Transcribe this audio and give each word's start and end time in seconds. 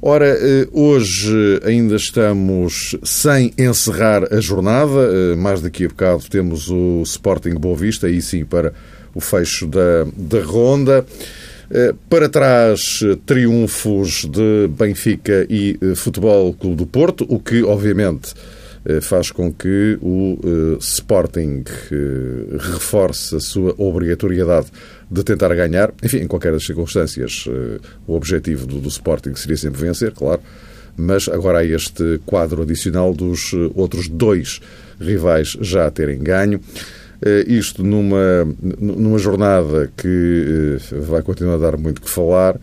Ora, 0.00 0.28
eh, 0.28 0.68
hoje 0.72 1.60
ainda 1.64 1.96
estamos 1.96 2.96
sem 3.02 3.52
encerrar 3.58 4.32
a 4.32 4.40
jornada. 4.40 5.10
Eh, 5.12 5.34
mais 5.34 5.60
daqui 5.60 5.86
a 5.86 5.88
bocado 5.88 6.22
temos 6.30 6.70
o 6.70 7.02
Sporting 7.02 7.54
Boa 7.54 7.76
Vista, 7.76 8.06
aí 8.06 8.22
sim 8.22 8.44
para 8.44 8.72
o 9.12 9.20
fecho 9.20 9.66
da, 9.66 10.06
da 10.16 10.40
ronda. 10.40 11.04
Eh, 11.68 11.92
para 12.08 12.28
trás, 12.28 13.00
triunfos 13.26 14.24
de 14.24 14.68
Benfica 14.68 15.44
e 15.50 15.76
Futebol 15.96 16.54
Clube 16.54 16.76
do 16.76 16.86
Porto, 16.86 17.26
o 17.28 17.40
que, 17.40 17.64
obviamente, 17.64 18.34
faz 19.02 19.30
com 19.30 19.52
que 19.52 19.98
o 20.00 20.38
eh, 20.42 20.78
Sporting 20.80 21.62
eh, 21.92 22.56
reforce 22.58 23.36
a 23.36 23.40
sua 23.40 23.74
obrigatoriedade 23.76 24.68
de 25.10 25.22
tentar 25.22 25.54
ganhar. 25.54 25.92
Enfim, 26.02 26.18
em 26.18 26.26
qualquer 26.26 26.52
das 26.52 26.64
circunstâncias, 26.64 27.46
o 28.06 28.14
objetivo 28.14 28.66
do, 28.66 28.80
do 28.80 28.88
Sporting 28.88 29.34
seria 29.34 29.56
sempre 29.56 29.80
vencer, 29.80 30.12
claro, 30.12 30.40
mas 30.96 31.28
agora 31.28 31.58
há 31.58 31.64
este 31.64 32.20
quadro 32.26 32.62
adicional 32.62 33.14
dos 33.14 33.52
outros 33.74 34.08
dois 34.08 34.60
rivais 35.00 35.56
já 35.60 35.86
a 35.86 35.90
terem 35.90 36.18
ganho. 36.18 36.60
Isto 37.46 37.82
numa, 37.82 38.46
numa 38.78 39.18
jornada 39.18 39.90
que 39.96 40.76
vai 41.06 41.22
continuar 41.22 41.54
a 41.54 41.58
dar 41.58 41.76
muito 41.78 42.02
que 42.02 42.10
falar. 42.10 42.60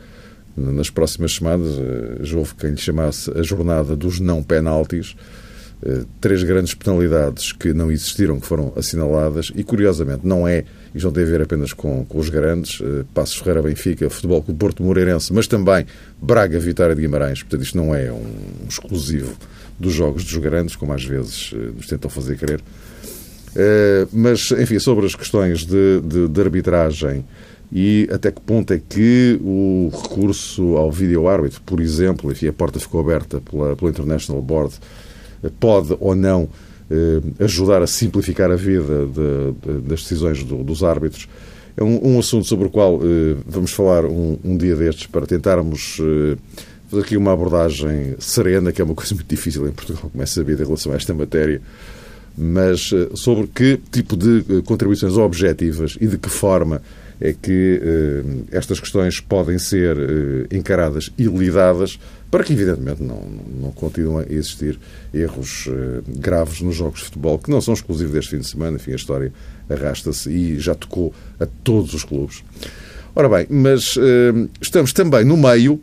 Nas 0.56 0.90
próximas 0.90 1.34
semanas, 1.34 1.74
já 2.22 2.38
houve 2.38 2.54
quem 2.56 2.72
lhe 2.72 2.78
chamasse 2.78 3.32
a 3.32 3.42
jornada 3.42 3.96
dos 3.96 4.20
não 4.20 4.44
penaltis. 4.44 5.16
Eh, 5.88 6.04
três 6.20 6.42
grandes 6.42 6.74
penalidades 6.74 7.52
que 7.52 7.72
não 7.72 7.92
existiram, 7.92 8.40
que 8.40 8.48
foram 8.48 8.74
assinaladas, 8.76 9.52
e 9.54 9.64
curiosamente 9.64 10.26
não 10.26 10.48
é, 10.48 10.66
isto 10.96 11.06
não 11.06 11.12
tem 11.12 11.22
a 11.22 11.28
ver 11.28 11.44
apenas 11.44 11.74
com, 11.74 12.04
com 12.06 12.18
os 12.18 12.28
grandes, 12.28 12.80
uh, 12.80 13.06
Passos 13.14 13.38
Ferreira 13.38 13.62
Benfica, 13.62 14.10
Futebol 14.10 14.44
o 14.48 14.54
Porto 14.56 14.82
Moreirense, 14.82 15.32
mas 15.32 15.46
também 15.46 15.86
Braga 16.20 16.58
Vitória 16.58 16.96
de 16.96 17.02
Guimarães, 17.02 17.44
portanto 17.44 17.62
isto 17.62 17.78
não 17.78 17.94
é 17.94 18.12
um 18.12 18.26
exclusivo 18.68 19.38
dos 19.80 19.94
jogos 19.94 20.24
dos 20.24 20.36
grandes, 20.38 20.76
como 20.76 20.92
às 20.92 21.04
vezes 21.04 21.52
uh, 21.52 21.74
nos 21.76 21.86
tentam 21.86 22.10
fazer 22.10 22.36
crer. 22.36 22.62
Mas, 24.12 24.52
enfim, 24.52 24.80
sobre 24.80 25.06
as 25.06 25.16
questões 25.16 25.66
de, 25.66 26.02
de, 26.02 26.28
de 26.28 26.42
arbitragem 26.42 27.24
e 27.72 28.06
até 28.12 28.30
que 28.30 28.42
ponto 28.42 28.74
é 28.74 28.82
que 28.86 29.40
o 29.42 29.90
recurso 29.94 30.76
ao 30.76 30.92
vídeo-árbitro, 30.92 31.62
por 31.66 31.80
exemplo, 31.80 32.30
enfim, 32.30 32.50
a 32.50 32.54
porta 32.54 32.82
ficou 32.82 33.00
aberta 33.00 33.40
pela, 33.40 33.74
pela 33.78 33.90
International 33.90 34.42
Board 34.42 34.74
pode 35.60 35.96
ou 36.00 36.16
não 36.16 36.50
eh, 36.90 37.44
ajudar 37.44 37.82
a 37.82 37.88
simplificar 37.88 38.52
a 38.52 38.56
vida 38.56 39.08
de, 39.08 39.74
de, 39.74 39.88
das 39.88 40.02
decisões 40.02 40.44
do, 40.44 40.64
dos 40.64 40.84
árbitros. 40.84 41.28
É 41.76 41.84
um, 41.84 42.16
um, 42.16 42.20
assunto 42.20 42.46
sobre 42.46 42.68
o 42.68 42.70
qual 42.70 43.00
eh, 43.02 43.36
vamos 43.48 43.72
falar 43.72 44.06
um, 44.06 44.38
um, 44.44 44.56
dia 44.56 44.76
destes 44.76 45.08
para 45.08 45.26
tentarmos 45.26 45.98
eh, 46.00 46.38
fazer 46.88 47.02
aqui 47.02 47.18
uma 47.18 47.34
abordagem 47.34 48.16
serena, 48.20 48.72
que 48.72 48.82
é 48.82 48.86
uma 48.86 48.94
coisa 48.94 49.16
muito 49.16 49.28
difícil 49.28 49.68
em 49.68 49.72
Portugal, 49.72 50.10
como 50.12 50.22
é 50.22 50.28
sabido, 50.28 50.62
em 50.62 50.66
relação 50.66 50.92
a 50.92 50.96
esta 50.96 51.12
matéria, 51.12 51.60
mas 52.38 52.92
sobre 53.16 53.48
que 53.48 53.80
tipo 53.92 54.16
de 54.16 54.62
contribuições 54.64 55.18
objetivas 55.18 55.98
e 56.00 56.06
de 56.06 56.20
que 56.20 56.30
forma 56.30 56.82
é 57.20 57.34
que 57.34 57.82
estas 58.52 58.80
questões 58.80 59.20
podem 59.20 59.58
ser 59.58 59.98
encaradas 60.52 61.12
e 61.18 61.24
lidadas 61.24 61.98
para 62.36 62.44
que, 62.44 62.52
evidentemente, 62.52 63.02
não, 63.02 63.22
não 63.62 63.72
continuem 63.72 64.26
a 64.30 64.34
existir 64.34 64.78
erros 65.14 65.68
uh, 65.68 66.04
graves 66.06 66.60
nos 66.60 66.76
jogos 66.76 67.00
de 67.00 67.06
futebol, 67.06 67.40
que 67.40 67.50
não 67.50 67.62
são 67.62 67.74
exclusivos 67.74 68.14
deste 68.14 68.32
fim 68.32 68.40
de 68.40 68.48
semana. 68.48 68.76
Enfim, 68.76 68.92
a 68.92 68.96
história 68.96 69.32
arrasta-se 69.70 70.30
e 70.30 70.60
já 70.60 70.76
tocou 70.76 71.14
a 71.40 71.46
todos 71.46 71.94
os 71.94 72.04
clubes. 72.04 72.44
Ora 73.16 73.30
bem, 73.30 73.48
mas 73.50 73.96
estamos 74.60 74.92
também 74.92 75.24
no 75.24 75.38
meio 75.38 75.80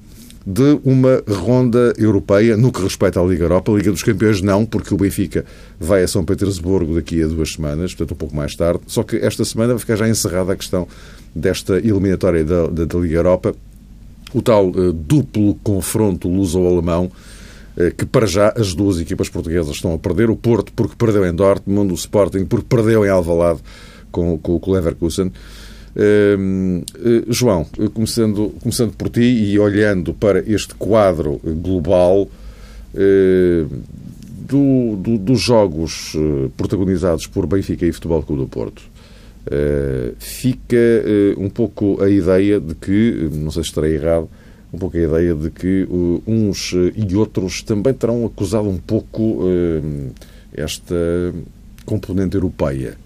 de 0.47 0.79
uma 0.85 1.23
ronda 1.27 1.95
europeia 1.97 2.57
no 2.57 2.71
que 2.71 2.83
respeita 2.83 3.19
à 3.19 3.25
Liga 3.25 3.45
Europa. 3.45 3.73
A 3.73 3.77
Liga 3.77 3.91
dos 3.91 4.03
Campeões 4.03 4.43
não, 4.43 4.67
porque 4.67 4.93
o 4.93 4.99
Benfica 4.99 5.47
vai 5.81 6.03
a 6.03 6.09
São 6.09 6.23
Petersburgo 6.23 6.95
daqui 6.95 7.23
a 7.23 7.27
duas 7.27 7.55
semanas, 7.55 7.95
portanto 7.95 8.13
um 8.13 8.19
pouco 8.19 8.37
mais 8.37 8.55
tarde. 8.55 8.81
Só 8.87 9.03
que 9.03 9.17
esta 9.17 9.45
semana 9.45 9.73
vai 9.73 9.81
ficar 9.81 9.97
já 9.97 10.07
encerrada 10.07 10.53
a 10.53 10.57
questão 10.57 10.87
desta 11.35 11.79
eliminatória 11.79 12.45
da, 12.45 12.67
da, 12.67 12.85
da 12.85 12.99
Liga 12.99 13.17
Europa 13.17 13.55
o 14.35 14.41
tal 14.41 14.69
uh, 14.69 14.93
duplo 14.93 15.55
confronto 15.63 16.29
luso-alemão, 16.29 17.11
uh, 17.77 17.95
que 17.97 18.07
para 18.07 18.27
já 18.27 18.53
as 18.57 18.75
duas 18.75 18.99
equipas 18.99 19.29
portuguesas 19.29 19.75
estão 19.75 19.95
a 19.95 19.99
perder. 19.99 20.31
O 20.31 20.37
Porto 20.37 20.73
porque 20.75 20.95
perdeu 20.97 21.27
em 21.27 21.35
Dortmund, 21.35 21.93
o 21.93 21.95
Sporting 21.95 22.45
porque 22.45 22.67
perdeu 22.69 23.05
em 23.05 23.09
Alvalade 23.09 23.61
com, 24.11 24.39
com, 24.39 24.59
com 24.59 24.71
o 24.71 24.75
Leverkusen. 24.75 25.33
Uh, 25.95 26.83
João, 27.29 27.67
começando, 27.93 28.55
começando 28.63 28.93
por 28.93 29.11
ti 29.11 29.21
e 29.21 29.59
olhando 29.59 30.15
para 30.15 30.41
este 30.41 30.75
quadro 30.75 31.39
global 31.45 32.29
do, 34.49 34.97
do, 34.97 35.19
dos 35.19 35.41
jogos 35.41 36.15
protagonizados 36.57 37.27
por 37.27 37.47
Benfica 37.47 37.87
e 37.87 37.93
Futebol 37.93 38.23
Clube 38.23 38.43
do 38.43 38.49
Porto, 38.49 38.83
fica 40.19 40.77
uh, 40.77 41.41
um 41.41 41.51
pouco 41.51 42.03
a 42.03 42.09
ideia 42.09 42.61
de 42.61 42.75
que, 42.75 43.29
não 43.33 43.51
sei 43.51 43.63
se 43.63 43.71
estarei 43.71 43.95
errado, 43.95 44.29
um 44.73 44.79
pouco 44.79 44.97
a 44.97 45.01
ideia 45.01 45.35
de 45.35 45.51
que 45.51 45.87
uns 46.27 46.73
e 46.73 47.15
outros 47.15 47.63
também 47.63 47.93
terão 47.93 48.25
acusado 48.25 48.69
um 48.69 48.79
pouco 48.79 49.43
esta 50.55 50.95
componente 51.85 52.37
europeia. 52.37 52.97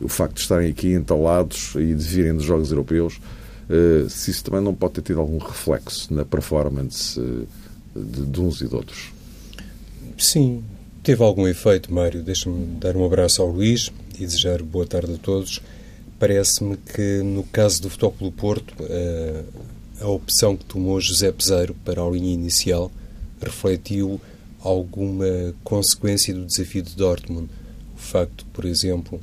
O 0.00 0.08
facto 0.08 0.34
de 0.34 0.40
estarem 0.40 0.70
aqui 0.70 0.92
entalados 0.92 1.74
e 1.76 1.94
de 1.94 2.04
virem 2.04 2.34
dos 2.34 2.44
Jogos 2.44 2.72
Europeus, 2.72 3.20
se 4.08 4.32
isso 4.32 4.42
também 4.42 4.60
não 4.60 4.74
pode 4.74 4.94
ter 4.94 5.02
tido 5.02 5.20
algum 5.20 5.38
reflexo 5.38 6.12
na 6.12 6.24
performance 6.24 7.20
de, 7.94 8.26
de 8.26 8.40
uns 8.40 8.60
e 8.60 8.66
de 8.66 8.74
outros. 8.74 9.12
Sim, 10.18 10.64
teve 11.02 11.22
algum 11.22 11.46
efeito, 11.46 11.94
Mário. 11.94 12.22
Deixa-me 12.24 12.76
dar 12.80 12.96
um 12.96 13.04
abraço 13.04 13.40
ao 13.40 13.48
Luís 13.48 13.92
e 14.16 14.26
desejar 14.26 14.62
boa 14.62 14.84
tarde 14.84 15.14
a 15.14 15.18
todos. 15.18 15.62
Parece-me 16.24 16.78
que, 16.78 17.22
no 17.22 17.42
caso 17.42 17.82
do 17.82 17.90
Futebol 17.90 18.30
do 18.30 18.32
Porto, 18.32 18.74
a, 20.00 20.04
a 20.04 20.08
opção 20.08 20.56
que 20.56 20.64
tomou 20.64 20.98
José 20.98 21.30
Peseiro 21.30 21.76
para 21.84 22.00
a 22.00 22.08
linha 22.08 22.32
inicial 22.32 22.90
refletiu 23.42 24.18
alguma 24.58 25.54
consequência 25.62 26.32
do 26.32 26.46
desafio 26.46 26.80
de 26.80 26.96
Dortmund. 26.96 27.50
O 27.94 27.98
facto, 27.98 28.46
por 28.54 28.64
exemplo, 28.64 29.20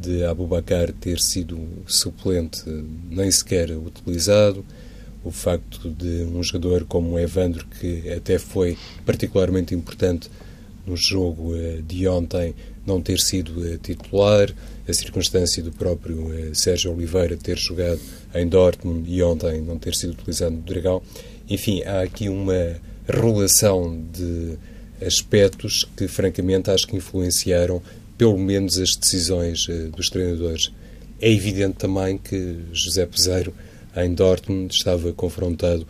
de 0.00 0.24
Abubacar 0.24 0.92
ter 0.92 1.20
sido 1.20 1.56
suplente 1.86 2.64
nem 3.08 3.30
sequer 3.30 3.70
utilizado, 3.70 4.64
o 5.22 5.30
facto 5.30 5.88
de 5.88 6.24
um 6.34 6.42
jogador 6.42 6.84
como 6.84 7.16
Evandro, 7.16 7.64
que 7.78 8.10
até 8.12 8.40
foi 8.40 8.76
particularmente 9.06 9.72
importante 9.72 10.28
no 10.86 10.96
jogo 10.96 11.54
eh, 11.54 11.80
de 11.86 12.06
ontem, 12.08 12.54
não 12.86 13.00
ter 13.00 13.20
sido 13.20 13.66
eh, 13.66 13.78
titular, 13.82 14.52
a 14.88 14.92
circunstância 14.92 15.62
do 15.62 15.70
próprio 15.72 16.32
eh, 16.32 16.50
Sérgio 16.54 16.92
Oliveira 16.92 17.36
ter 17.36 17.58
jogado 17.58 18.00
em 18.34 18.46
Dortmund 18.46 19.10
e 19.10 19.22
ontem 19.22 19.60
não 19.60 19.78
ter 19.78 19.94
sido 19.94 20.12
utilizado 20.12 20.56
no 20.56 20.62
Dragão. 20.62 21.02
Enfim, 21.48 21.82
há 21.82 22.02
aqui 22.02 22.28
uma 22.28 22.76
relação 23.06 24.02
de 24.12 24.56
aspectos 25.04 25.88
que, 25.96 26.06
francamente, 26.06 26.70
acho 26.70 26.86
que 26.86 26.96
influenciaram 26.96 27.82
pelo 28.16 28.38
menos 28.38 28.78
as 28.78 28.94
decisões 28.94 29.66
dos 29.96 30.10
treinadores. 30.10 30.70
É 31.20 31.32
evidente 31.32 31.78
também 31.78 32.18
que 32.18 32.58
José 32.72 33.06
Peseiro, 33.06 33.52
em 33.96 34.12
Dortmund, 34.14 34.72
estava 34.74 35.12
confrontado 35.12 35.86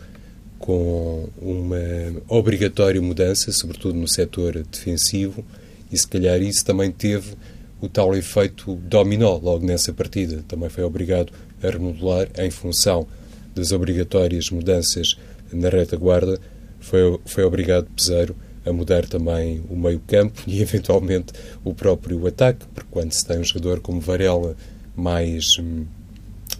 com 0.61 1.27
uma 1.41 2.21
obrigatória 2.27 3.01
mudança, 3.01 3.51
sobretudo 3.51 3.95
no 3.95 4.07
setor 4.07 4.63
defensivo, 4.71 5.43
e 5.91 5.97
se 5.97 6.07
calhar 6.07 6.41
isso 6.41 6.63
também 6.63 6.91
teve 6.91 7.33
o 7.81 7.89
tal 7.89 8.15
efeito 8.15 8.75
dominó 8.75 9.37
logo 9.41 9.65
nessa 9.65 9.91
partida. 9.91 10.43
Também 10.47 10.69
foi 10.69 10.83
obrigado 10.83 11.33
a 11.61 11.69
remodelar 11.69 12.29
em 12.37 12.51
função 12.51 13.07
das 13.55 13.71
obrigatórias 13.71 14.51
mudanças 14.51 15.17
na 15.51 15.67
retaguarda. 15.67 16.39
Foi, 16.79 17.19
foi 17.25 17.43
obrigado 17.43 17.89
Peseiro 17.95 18.35
a 18.63 18.71
mudar 18.71 19.07
também 19.07 19.63
o 19.67 19.75
meio-campo 19.75 20.43
e, 20.45 20.61
eventualmente, 20.61 21.33
o 21.63 21.73
próprio 21.73 22.25
ataque, 22.27 22.65
porque 22.73 22.89
quando 22.91 23.11
se 23.11 23.25
tem 23.25 23.39
um 23.39 23.43
jogador 23.43 23.79
como 23.79 23.99
Varela 23.99 24.55
mais, 24.95 25.57
hum, 25.57 25.85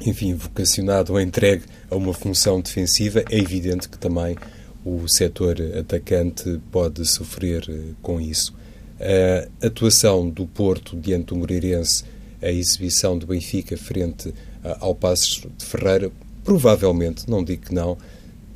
enfim, 0.06 0.34
vocacionado 0.34 1.14
ou 1.14 1.22
entregue 1.22 1.64
a 1.90 1.96
uma 1.96 2.14
função 2.14 2.60
defensiva, 2.62 3.24
é 3.30 3.38
evidente 3.38 3.88
que 3.88 3.98
também 3.98 4.36
o 4.84 5.08
setor 5.08 5.58
atacante 5.78 6.60
pode 6.72 7.06
sofrer 7.06 7.66
eh, 7.70 7.94
com 8.02 8.20
isso. 8.20 8.54
A 9.00 9.68
atuação 9.68 10.30
do 10.30 10.46
Porto 10.46 10.96
diante 10.96 11.28
do 11.28 11.36
Moreirense 11.36 12.04
a 12.42 12.52
exibição 12.52 13.18
do 13.18 13.28
Benfica 13.28 13.78
frente 13.78 14.34
ao 14.80 14.96
Passos 14.96 15.46
de 15.58 15.66
Ferreira, 15.66 16.12
provavelmente, 16.44 17.30
não 17.30 17.44
digo 17.44 17.66
que 17.66 17.74
não, 17.74 17.98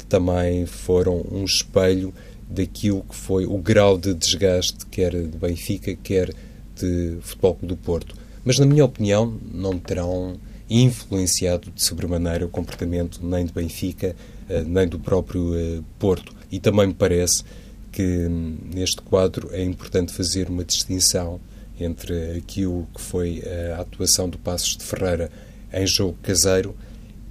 também 0.09 0.65
foram 0.65 1.23
um 1.31 1.43
espelho 1.45 2.13
daquilo 2.49 3.03
que 3.03 3.15
foi 3.15 3.45
o 3.45 3.57
grau 3.57 3.97
de 3.97 4.13
desgaste, 4.13 4.85
quer 4.87 5.11
de 5.11 5.37
Benfica, 5.37 5.95
quer 5.95 6.33
de 6.75 7.17
Futebol 7.21 7.57
do 7.61 7.77
Porto. 7.77 8.15
Mas, 8.43 8.59
na 8.59 8.65
minha 8.65 8.85
opinião, 8.85 9.39
não 9.51 9.77
terão 9.79 10.37
influenciado 10.69 11.71
de 11.71 11.83
sobremaneira 11.83 12.45
o 12.45 12.49
comportamento 12.49 13.19
nem 13.25 13.45
de 13.45 13.53
Benfica, 13.53 14.15
eh, 14.49 14.63
nem 14.65 14.87
do 14.87 14.99
próprio 14.99 15.55
eh, 15.55 15.81
Porto. 15.99 16.33
E 16.51 16.59
também 16.59 16.87
me 16.87 16.93
parece 16.93 17.43
que 17.91 18.03
hum, 18.27 18.57
neste 18.73 19.01
quadro 19.01 19.49
é 19.51 19.63
importante 19.63 20.11
fazer 20.11 20.49
uma 20.49 20.63
distinção 20.63 21.39
entre 21.79 22.37
aquilo 22.37 22.87
que 22.93 23.01
foi 23.01 23.43
a 23.73 23.81
atuação 23.81 24.29
do 24.29 24.37
Passos 24.37 24.77
de 24.77 24.83
Ferreira 24.83 25.29
em 25.73 25.85
jogo 25.85 26.17
caseiro 26.23 26.75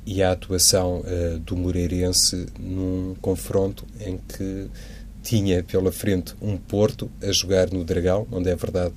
e 0.06 0.22
a 0.22 0.32
atuação 0.32 1.02
do 1.46 1.56
Moreirense 1.56 2.44
num 2.60 3.16
confronto 3.22 3.86
em 3.98 4.18
que 4.18 4.68
tinha 5.24 5.62
pela 5.64 5.90
frente 5.90 6.34
um 6.40 6.58
Porto 6.58 7.10
a 7.22 7.32
jogar 7.32 7.70
no 7.70 7.82
Dragão, 7.82 8.28
onde 8.30 8.50
é 8.50 8.54
verdade 8.54 8.92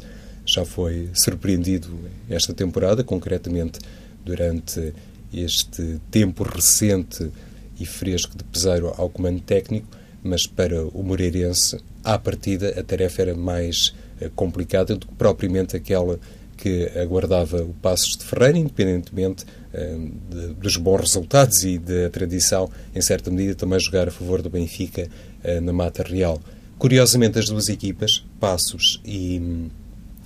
já 0.45 0.63
foi 0.65 1.09
surpreendido 1.13 1.89
esta 2.29 2.53
temporada, 2.53 3.03
concretamente 3.03 3.79
durante 4.27 4.93
este 5.33 5.99
tempo 6.11 6.43
recente 6.43 7.31
e 7.79 7.85
fresco 7.85 8.37
de 8.37 8.43
Peseiro 8.43 8.93
ao 8.97 9.09
comando 9.09 9.39
técnico, 9.41 9.87
mas 10.23 10.45
para 10.45 10.85
o 10.85 11.03
Moreirense, 11.03 11.79
à 12.03 12.17
partida, 12.17 12.77
a 12.77 12.83
tarefa 12.83 13.21
era 13.21 13.35
mais 13.35 13.93
uh, 14.21 14.29
complicada 14.31 14.95
do 14.95 15.07
que 15.07 15.13
propriamente 15.13 15.75
aquela 15.75 16.19
que 16.57 16.89
aguardava 16.97 17.61
o 17.61 17.73
Passos 17.75 18.17
de 18.17 18.25
Ferreira, 18.25 18.57
independentemente 18.57 19.45
uh, 19.45 20.11
de, 20.29 20.53
dos 20.55 20.75
bons 20.75 21.01
resultados 21.01 21.63
e 21.63 21.77
da 21.77 22.09
tradição, 22.09 22.69
em 22.93 23.01
certa 23.01 23.29
medida, 23.29 23.55
também 23.55 23.79
jogar 23.79 24.07
a 24.07 24.11
favor 24.11 24.41
do 24.41 24.49
Benfica 24.49 25.07
uh, 25.43 25.61
na 25.61 25.71
Mata 25.71 26.03
Real. 26.03 26.41
Curiosamente, 26.77 27.39
as 27.39 27.45
duas 27.45 27.69
equipas, 27.69 28.25
Passos 28.39 28.99
e 29.05 29.39
um, 29.39 29.69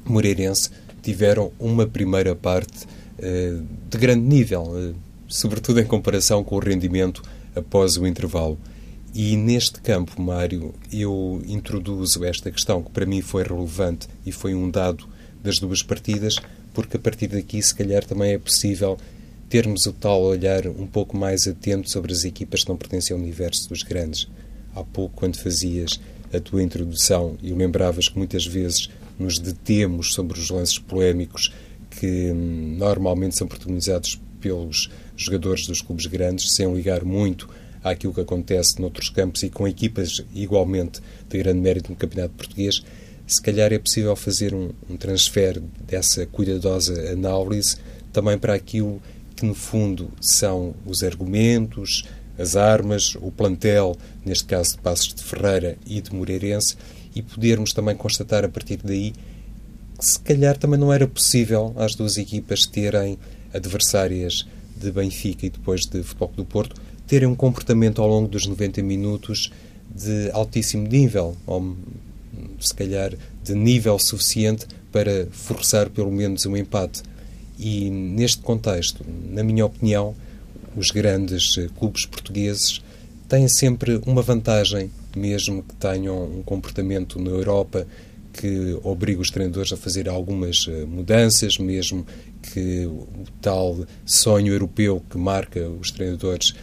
Moreirense, 0.06 0.70
tiveram 1.02 1.52
uma 1.60 1.86
primeira 1.86 2.36
parte 2.36 2.88
de 3.18 3.98
grande 3.98 4.26
nível, 4.26 4.96
sobretudo 5.28 5.80
em 5.80 5.86
comparação 5.86 6.44
com 6.44 6.56
o 6.56 6.60
rendimento 6.60 7.22
após 7.56 7.98
o 7.98 8.06
intervalo. 8.06 8.58
E 9.14 9.36
neste 9.36 9.82
campo, 9.82 10.22
Mário, 10.22 10.74
eu 10.92 11.42
introduzo 11.46 12.24
esta 12.24 12.50
questão 12.50 12.82
que 12.82 12.92
para 12.92 13.06
mim 13.06 13.22
foi 13.22 13.44
relevante 13.44 14.08
e 14.26 14.32
foi 14.32 14.56
um 14.56 14.70
dado 14.70 15.06
das 15.44 15.60
duas 15.60 15.84
partidas, 15.84 16.36
porque 16.74 16.96
a 16.96 17.00
partir 17.00 17.28
daqui, 17.28 17.62
se 17.62 17.76
calhar, 17.76 18.06
também 18.06 18.32
é 18.32 18.38
possível 18.38 18.98
termos 19.50 19.86
o 19.86 19.92
tal 19.92 20.22
olhar 20.22 20.66
um 20.66 20.88
pouco 20.88 21.18
mais 21.18 21.46
atento 21.46 21.90
sobre 21.90 22.14
as 22.14 22.24
equipas 22.24 22.64
que 22.64 22.70
não 22.70 22.78
pertencem 22.78 23.14
ao 23.14 23.22
universo 23.22 23.68
dos 23.68 23.84
grandes. 23.84 24.30
Há 24.74 24.82
pouco, 24.82 25.14
quando 25.18 25.36
fazias 25.36 26.00
a 26.34 26.40
tua 26.40 26.64
introdução 26.64 27.38
e 27.44 27.52
lembravas 27.52 28.08
que 28.08 28.18
muitas 28.18 28.46
vezes 28.46 28.90
nos 29.20 29.38
detemos 29.38 30.14
sobre 30.14 30.40
os 30.40 30.50
lances 30.50 30.80
polémicos 30.80 31.54
que 31.92 32.32
hum, 32.32 32.76
normalmente 32.78 33.38
são 33.38 33.48
protagonizados 33.48 34.20
pelos 34.40 34.90
jogadores 35.16 35.68
dos 35.68 35.82
clubes 35.82 36.08
grandes, 36.08 36.52
sem 36.52 36.74
ligar 36.74 37.06
muito 37.06 37.48
àquilo 37.84 38.14
que 38.14 38.22
acontece 38.22 38.80
noutros 38.80 39.10
campos 39.10 39.44
e 39.44 39.50
com 39.50 39.68
equipas 39.68 40.24
igualmente 40.34 41.02
de 41.30 41.38
grande 41.38 41.60
mérito 41.60 41.92
no 41.92 41.96
Campeonato 41.96 42.34
Português, 42.36 42.84
se 43.28 43.42
calhar 43.42 43.72
é 43.72 43.80
possível 43.80 44.16
fazer 44.16 44.54
um, 44.54 44.72
um 44.90 44.98
transfer 44.98 45.62
dessa 45.88 46.26
cuidadosa 46.26 47.12
análise 47.12 47.78
também 48.12 48.38
para 48.38 48.54
aquilo 48.54 49.02
que, 49.36 49.46
no 49.46 49.54
fundo, 49.54 50.12
são 50.20 50.76
os 50.86 51.02
argumentos, 51.02 52.04
as 52.38 52.56
armas, 52.56 53.16
o 53.16 53.32
plantel, 53.32 53.96
neste 54.26 54.46
caso 54.46 54.72
de 54.72 54.80
Passos 54.80 55.14
de 55.14 55.24
Ferreira 55.24 55.78
e 55.86 56.02
de 56.02 56.14
Moreirense, 56.14 56.76
e 57.16 57.22
podermos 57.22 57.72
também 57.74 57.96
constatar 57.96 58.44
a 58.44 58.50
partir 58.50 58.80
daí 58.84 59.14
se 60.02 60.20
calhar, 60.20 60.58
também 60.58 60.80
não 60.80 60.92
era 60.92 61.08
possível 61.08 61.74
às 61.78 61.96
duas 61.96 62.18
equipas 62.18 62.66
terem 62.66 63.18
adversárias 63.54 64.48
de 64.76 64.92
Benfica 64.92 65.46
e 65.46 65.50
depois 65.50 65.82
de 65.82 66.02
Futebol 66.02 66.32
do 66.36 66.44
Porto 66.44 66.82
terem 67.06 67.28
um 67.28 67.36
comportamento 67.36 68.02
ao 68.02 68.08
longo 68.08 68.28
dos 68.28 68.48
90 68.48 68.82
minutos 68.82 69.52
de 69.94 70.32
altíssimo 70.32 70.88
nível, 70.88 71.36
ou 71.46 71.76
se 72.60 72.74
calhar, 72.74 73.14
de 73.44 73.54
nível 73.54 74.00
suficiente 74.00 74.66
para 74.92 75.28
forçar 75.32 75.90
pelo 75.90 76.12
menos 76.12 76.46
um 76.46 76.58
empate. 76.58 77.04
E 77.60 77.90
neste 77.90 78.42
contexto, 78.42 79.06
na 79.30 79.44
minha 79.44 79.66
opinião, 79.66 80.16
os 80.76 80.90
grandes 80.90 81.58
eh, 81.58 81.68
clubes 81.78 82.06
portugueses 82.06 82.82
têm 83.28 83.48
sempre 83.48 84.02
uma 84.06 84.22
vantagem, 84.22 84.90
mesmo 85.16 85.62
que 85.64 85.76
tenham 85.76 86.24
um 86.24 86.42
comportamento 86.42 87.20
na 87.20 87.30
Europa 87.30 87.86
que 88.34 88.80
obriga 88.84 89.22
os 89.22 89.30
treinadores 89.30 89.74
a 89.74 89.78
fazer 89.78 90.08
algumas 90.08 90.66
eh, 90.68 90.86
mudanças, 90.86 91.58
mesmo 91.58 92.06
que 92.42 92.86
o 92.86 93.08
tal 93.42 93.86
sonho 94.06 94.54
europeu 94.54 95.04
que 95.10 95.18
marca 95.18 95.70
os 95.70 95.92
treinadores 95.92 96.56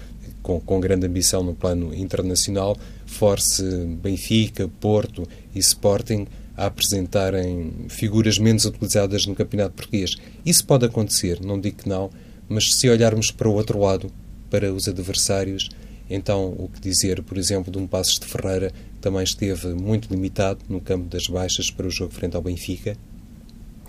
com, 0.43 0.61
com 0.61 0.81
grande 0.81 1.07
ambição 1.07 1.43
no 1.43 1.55
plano 1.55 1.95
internacional 1.95 2.77
force 3.07 3.63
Benfica, 4.03 4.69
Porto 4.81 5.27
e 5.55 5.59
Sporting 5.59 6.27
a 6.57 6.67
apresentarem 6.67 7.87
figuras 7.89 8.39
menos 8.39 8.65
utilizadas 8.65 9.27
no 9.27 9.35
campeonato 9.35 9.75
português. 9.75 10.17
Isso 10.45 10.67
pode 10.67 10.85
acontecer, 10.85 11.41
não 11.41 11.61
digo 11.61 11.79
que 11.79 11.89
não, 11.89 12.11
mas 12.49 12.75
se 12.75 12.89
olharmos 12.89 13.31
para 13.31 13.49
o 13.49 13.55
outro 13.55 13.79
lado, 13.79 14.11
para 14.51 14.73
os 14.73 14.89
adversários, 14.89 15.69
então 16.11 16.47
o 16.59 16.69
que 16.69 16.81
dizer, 16.81 17.23
por 17.23 17.39
exemplo, 17.39 17.71
de 17.71 17.79
um 17.79 17.87
Passos 17.87 18.19
de 18.19 18.27
Ferreira 18.27 18.73
também 19.01 19.23
esteve 19.23 19.69
muito 19.69 20.11
limitado 20.11 20.61
no 20.69 20.81
campo 20.81 21.09
das 21.09 21.27
baixas 21.27 21.71
para 21.71 21.87
o 21.87 21.91
jogo 21.91 22.13
frente 22.13 22.37
ao 22.37 22.43
Benfica, 22.43 22.97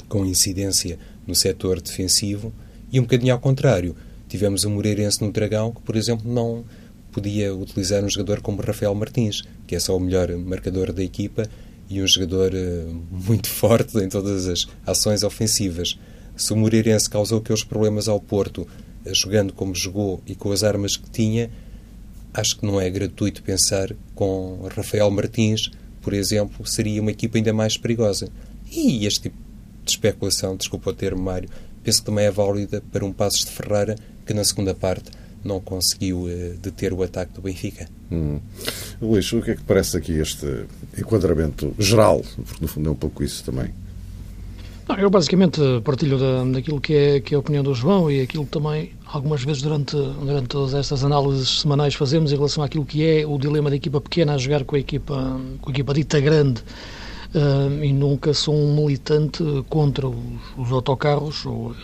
com 0.08 0.26
incidência 0.26 0.98
no 1.26 1.36
setor 1.36 1.82
defensivo, 1.82 2.54
e 2.92 3.00
um 3.00 3.04
bocadinho 3.04 3.34
ao 3.34 3.40
contrário, 3.40 3.96
tivemos 4.28 4.64
o 4.64 4.70
Moreirense 4.70 5.24
no 5.24 5.32
Dragão, 5.32 5.72
que, 5.72 5.82
por 5.82 5.96
exemplo, 5.96 6.32
não 6.32 6.66
podia 7.12 7.54
utilizar 7.54 8.04
um 8.04 8.10
jogador 8.10 8.42
como 8.42 8.62
Rafael 8.62 8.94
Martins, 8.96 9.44
que 9.68 9.76
é 9.76 9.80
só 9.80 9.96
o 9.96 10.00
melhor 10.00 10.30
marcador 10.38 10.92
da 10.92 11.04
equipa 11.04 11.48
e 11.90 12.02
um 12.02 12.08
jogador 12.08 12.54
uh, 12.54 13.04
muito 13.12 13.48
forte 13.50 13.98
em 13.98 14.08
todas 14.08 14.48
as 14.48 14.68
ações 14.86 15.24
ofensivas. 15.24 16.00
Se 16.36 16.54
o 16.54 16.56
Moreirense 16.56 17.10
causou 17.10 17.40
aqueles 17.40 17.64
problemas 17.64 18.08
ao 18.08 18.20
Porto, 18.20 18.62
uh, 19.06 19.14
jogando 19.14 19.54
como 19.54 19.74
jogou 19.74 20.22
e 20.26 20.36
com 20.36 20.52
as 20.52 20.64
armas 20.64 20.96
que 20.96 21.10
tinha, 21.10 21.50
acho 22.34 22.58
que 22.58 22.66
não 22.66 22.80
é 22.80 22.90
gratuito 22.90 23.44
pensar 23.44 23.94
com 24.16 24.68
Rafael 24.76 25.10
Martins, 25.12 25.72
por 26.02 26.14
exemplo, 26.14 26.66
seria 26.66 27.02
uma 27.02 27.12
equipa 27.12 27.38
ainda 27.38 27.54
mais 27.54 27.78
perigosa. 27.78 28.30
E 28.72 29.06
este 29.06 29.24
tipo 29.24 29.38
de 29.84 29.92
especulação, 29.92 30.56
desculpa 30.56 30.92
o 30.92 30.94
termo, 30.94 31.22
Mário, 31.22 31.50
penso 31.84 32.00
que 32.00 32.06
também 32.06 32.26
é 32.26 32.32
válida 32.32 32.84
para 32.92 33.06
um 33.06 33.12
Passos 33.12 33.46
de 33.46 33.52
Ferreira 33.52 33.96
que 34.26 34.34
na 34.34 34.44
segunda 34.44 34.76
parte 34.76 35.12
não 35.44 35.60
conseguiu 35.60 36.24
uh, 36.24 36.58
deter 36.62 36.94
o 36.94 37.02
ataque 37.02 37.34
do 37.34 37.42
Benfica. 37.42 37.88
Hum. 38.12 38.40
Luís, 39.02 39.32
o 39.32 39.42
que 39.42 39.52
é 39.52 39.56
que 39.56 39.64
parece 39.64 39.98
aqui 39.98 40.14
este 40.14 40.66
enquadramento 40.98 41.74
geral? 41.80 42.22
Porque 42.36 42.62
no 42.62 42.68
fundo 42.68 42.90
é 42.90 42.92
um 42.92 42.96
pouco 42.96 43.24
isso 43.24 43.44
também. 43.44 43.74
Eu 44.98 45.10
basicamente 45.10 45.62
partilho 45.84 46.18
da, 46.18 46.44
daquilo 46.46 46.82
que 46.82 46.94
é, 46.94 47.20
que 47.20 47.34
é 47.34 47.38
a 47.38 47.40
opinião 47.40 47.64
do 47.64 47.74
João 47.74 48.10
e 48.10 48.22
aquilo 48.22 48.44
que 48.44 48.52
também 48.52 48.92
algumas 49.06 49.44
vezes 49.44 49.62
durante, 49.62 49.96
durante 49.96 50.48
todas 50.48 50.74
estas 50.74 51.04
análises 51.04 51.62
semanais 51.62 51.94
fazemos 51.94 52.32
em 52.32 52.36
relação 52.36 52.64
àquilo 52.64 52.84
que 52.84 53.06
é 53.06 53.26
o 53.26 53.38
dilema 53.38 53.70
da 53.70 53.76
equipa 53.76 54.02
pequena 54.02 54.34
a 54.34 54.38
jogar 54.38 54.64
com 54.64 54.76
a 54.76 54.80
equipa, 54.80 55.40
com 55.62 55.70
a 55.70 55.72
equipa 55.72 55.94
dita 55.94 56.20
grande. 56.20 56.64
Uh, 57.30 57.84
e 57.84 57.94
nunca 57.94 58.34
sou 58.34 58.56
um 58.56 58.76
militante 58.76 59.44
contra 59.70 60.08
os, 60.08 60.18
os 60.58 60.72
autocarros, 60.72 61.46
ou, 61.46 61.76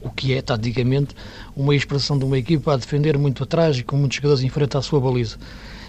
o 0.00 0.10
que 0.10 0.32
é, 0.32 0.40
taticamente, 0.40 1.14
uma 1.54 1.74
expressão 1.74 2.18
de 2.18 2.24
uma 2.24 2.38
equipa 2.38 2.72
a 2.72 2.76
defender 2.76 3.18
muito 3.18 3.42
atrás 3.42 3.76
e 3.76 3.82
com 3.82 3.96
muitos 3.96 4.16
jogadores 4.16 4.42
em 4.42 4.48
frente 4.48 4.76
à 4.76 4.80
sua 4.80 4.98
baliza. 4.98 5.36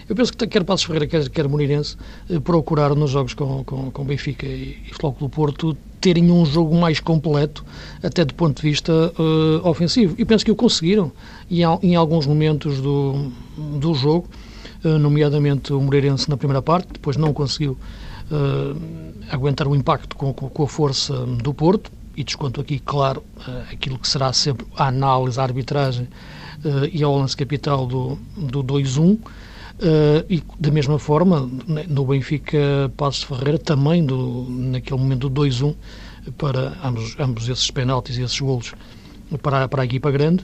Eu 0.10 0.16
penso 0.16 0.34
que 0.34 0.48
quer 0.48 0.64
Passos 0.64 0.86
Ferreira, 0.86 1.08
quer, 1.08 1.30
quer 1.30 1.48
Moreirense, 1.48 1.96
eh, 2.30 2.40
procuraram 2.40 2.96
nos 2.96 3.12
jogos 3.12 3.34
com, 3.34 3.64
com, 3.64 3.92
com 3.92 4.04
Benfica 4.06 4.46
e, 4.46 4.78
e 4.90 4.94
Flóculo 4.94 5.30
Porto 5.30 5.78
terem 6.00 6.32
um 6.32 6.46
jogo 6.46 6.76
mais 6.76 7.00
completo, 7.00 7.66
até 8.04 8.24
do 8.24 8.34
ponto 8.34 8.62
de 8.62 8.70
vista 8.70 8.92
uh, 8.94 9.68
ofensivo. 9.68 10.16
E 10.18 10.26
penso 10.26 10.46
que 10.46 10.52
o 10.52 10.56
conseguiram 10.56 11.12
e, 11.50 11.62
em 11.82 11.96
alguns 11.96 12.26
momentos 12.26 12.80
do, 12.82 13.32
do 13.58 13.94
jogo, 13.94 14.28
uh, 14.84 14.98
nomeadamente 15.00 15.74
o 15.74 15.82
Moreirense 15.82 16.30
na 16.30 16.38
primeira 16.38 16.62
parte, 16.62 16.88
depois 16.94 17.18
não 17.18 17.34
conseguiu 17.34 17.78
uh, 18.32 18.80
aguentar 19.30 19.68
o 19.68 19.76
impacto 19.76 20.16
com, 20.16 20.34
com, 20.34 20.64
a 20.64 20.68
força 20.68 21.14
do 21.26 21.54
Porto, 21.54 21.92
e 22.16 22.24
desconto 22.24 22.60
aqui, 22.60 22.80
claro, 22.80 23.24
aquilo 23.72 24.00
que 24.00 24.08
será 24.08 24.34
sempre 24.34 24.66
a 24.76 24.88
análise, 24.88 25.40
a 25.40 25.44
arbitragem 25.44 26.08
e 26.92 27.04
ao 27.04 27.16
lance 27.16 27.38
capital 27.38 27.86
do, 27.86 28.18
do 28.36 28.64
2-1. 28.64 29.20
Uh, 29.80 30.26
e 30.28 30.44
da 30.60 30.72
mesma 30.72 30.98
forma, 30.98 31.48
no 31.88 32.06
Benfica 32.06 32.92
Passos 32.98 33.22
de 33.22 33.28
Ferreira, 33.28 33.60
também 33.60 34.04
do, 34.04 34.48
naquele 34.50 35.00
momento 35.00 35.30
do 35.30 35.42
2-1, 35.42 35.76
para 36.36 36.76
ambos, 36.84 37.16
ambos 37.20 37.48
esses 37.48 37.70
penaltis 37.70 38.18
e 38.18 38.24
esses 38.24 38.40
golos 38.40 38.74
para, 39.42 39.68
para 39.68 39.84
a 39.84 39.86
equipa 39.86 40.10
grande 40.10 40.44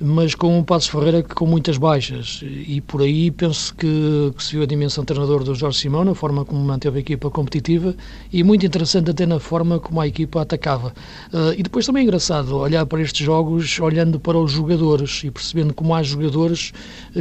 mas 0.00 0.34
com 0.34 0.58
um 0.58 0.64
Passos 0.64 0.88
Ferreira 0.88 1.22
com 1.22 1.46
muitas 1.46 1.78
baixas. 1.78 2.40
E 2.42 2.80
por 2.80 3.02
aí 3.02 3.30
penso 3.30 3.74
que, 3.74 4.32
que, 4.36 4.42
se 4.42 4.52
viu 4.52 4.62
a 4.62 4.66
dimensão 4.66 5.04
treinador 5.04 5.44
do 5.44 5.54
Jorge 5.54 5.78
Simão, 5.78 6.04
na 6.04 6.14
forma 6.14 6.44
como 6.44 6.62
manteve 6.64 6.98
a 6.98 7.00
equipa 7.00 7.30
competitiva 7.30 7.94
e 8.32 8.42
muito 8.42 8.66
interessante 8.66 9.10
até 9.10 9.24
na 9.24 9.38
forma 9.38 9.78
como 9.78 10.00
a 10.00 10.06
equipa 10.06 10.42
atacava. 10.42 10.92
Uh, 11.32 11.54
e 11.56 11.62
depois 11.62 11.86
também 11.86 12.02
é 12.02 12.04
engraçado 12.04 12.56
olhar 12.56 12.84
para 12.86 13.00
estes 13.00 13.24
jogos, 13.24 13.78
olhando 13.80 14.18
para 14.18 14.38
os 14.38 14.52
jogadores 14.52 15.22
e 15.24 15.30
percebendo 15.30 15.72
como 15.72 15.94
há 15.94 16.02
jogadores 16.02 16.72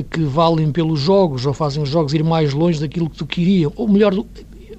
que 0.09 0.21
valem 0.21 0.71
pelos 0.71 0.99
jogos 0.99 1.45
ou 1.45 1.53
fazem 1.53 1.81
os 1.81 1.89
jogos 1.89 2.13
ir 2.13 2.23
mais 2.23 2.53
longe 2.53 2.79
daquilo 2.79 3.09
que 3.09 3.17
tu 3.17 3.25
queriam, 3.25 3.71
ou 3.75 3.87
melhor, 3.87 4.13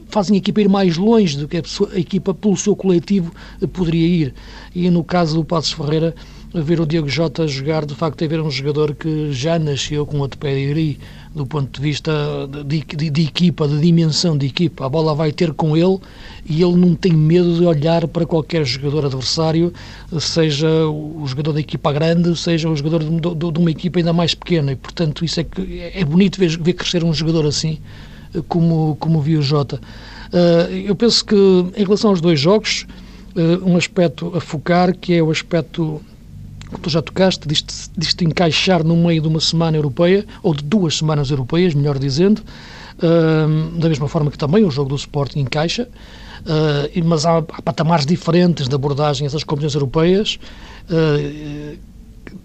fazem 0.09 0.37
a 0.37 0.39
equipa 0.39 0.61
ir 0.61 0.69
mais 0.69 0.97
longe 0.97 1.37
do 1.37 1.49
que 1.49 1.57
a, 1.57 1.63
pessoa, 1.63 1.91
a 1.93 1.99
equipa, 1.99 2.35
pelo 2.35 2.57
seu 2.57 2.77
coletivo, 2.77 3.33
poderia 3.73 4.07
ir. 4.07 4.35
E 4.75 4.89
no 4.91 5.03
caso 5.03 5.37
do 5.37 5.45
Passos 5.45 5.73
Ferreira, 5.73 6.15
ver 6.63 6.81
o 6.81 6.87
Diego 6.87 7.09
Jota 7.09 7.49
jogar, 7.49 7.85
de 7.85 7.95
facto, 7.95 8.23
é 8.23 8.29
ver 8.29 8.41
um 8.41 8.51
jogador 8.51 8.95
que 8.95 9.33
já 9.33 9.59
nasceu 9.59 10.07
com 10.07 10.19
outro 10.19 10.39
pedigree 10.39 10.99
do 11.35 11.45
ponto 11.45 11.69
de 11.69 11.81
vista 11.81 12.13
de, 12.65 12.85
de, 12.85 13.11
de, 13.11 13.23
equipa, 13.23 13.67
de 13.67 13.81
dimensão 13.81 14.39
de 14.39 14.47
equipa. 14.47 14.87
A 14.87 14.89
bola 14.89 15.15
vai 15.15 15.33
ter 15.33 15.53
com 15.53 15.77
ele 15.77 15.99
e 16.47 16.63
ele 16.63 16.77
não 16.77 16.95
tem 16.95 17.13
medo 17.13 17.59
de 17.59 17.67
olhar 17.67 18.07
para 18.07 18.25
qualquer 18.25 18.65
jogador 18.65 19.07
adversário, 19.07 19.73
seja 20.21 20.69
o 20.87 21.25
jogador 21.27 21.55
da 21.55 21.61
equipa 21.61 21.93
grande, 21.93 22.37
seja 22.37 22.69
o 22.69 22.77
jogador 22.77 23.03
de, 23.03 23.53
de, 23.53 23.59
uma 23.59 23.71
equipa 23.71 23.99
ainda 23.99 24.13
mais 24.13 24.33
pequena. 24.33 24.71
E, 24.71 24.77
portanto, 24.77 25.25
isso 25.25 25.41
é, 25.41 25.45
que, 25.45 25.81
é 25.93 26.05
bonito 26.05 26.39
ver, 26.39 26.57
ver 26.57 26.75
crescer 26.75 27.03
um 27.03 27.13
jogador 27.13 27.47
assim, 27.47 27.81
como, 28.47 28.97
como 29.01 29.21
viu 29.21 29.41
o 29.41 29.43
Jota. 29.43 29.81
Uh, 30.33 30.73
eu 30.73 30.95
penso 30.95 31.25
que, 31.25 31.35
em 31.77 31.83
relação 31.83 32.11
aos 32.11 32.21
dois 32.21 32.39
jogos, 32.39 32.87
uh, 33.35 33.69
um 33.69 33.77
aspecto 33.77 34.33
a 34.37 34.41
focar, 34.41 34.97
que 34.97 35.15
é 35.15 35.23
o 35.23 35.33
aspecto 35.33 36.01
que 36.75 36.81
tu 36.81 36.91
já 36.91 37.01
tocaste, 37.01 37.47
disto, 37.47 37.73
disto 37.97 38.25
encaixar 38.25 38.85
no 38.85 38.97
meio 38.97 39.23
de 39.23 39.29
uma 39.29 39.41
semana 39.41 39.77
europeia, 39.77 40.27
ou 40.43 40.55
de 40.55 40.65
duas 40.65 40.99
semanas 40.99 41.31
europeias, 41.31 41.75
melhor 41.75 41.99
dizendo, 41.99 42.43
uh, 42.99 43.79
da 43.79 43.89
mesma 43.89 44.09
forma 44.09 44.31
que 44.31 44.39
também 44.39 44.65
o 44.65 44.71
jogo 44.71 44.91
do 44.91 44.97
Sporting 44.97 45.41
encaixa, 45.41 45.89
uh, 46.41 47.05
mas 47.05 47.25
há, 47.25 47.39
há, 47.39 47.63
patamares 47.63 48.07
diferentes 48.07 48.69
de 48.69 48.75
abordagem 48.75 49.25
a 49.25 49.29
essas 49.29 49.45
competências 49.45 49.75
europeias, 49.75 50.39
uh, 50.91 51.79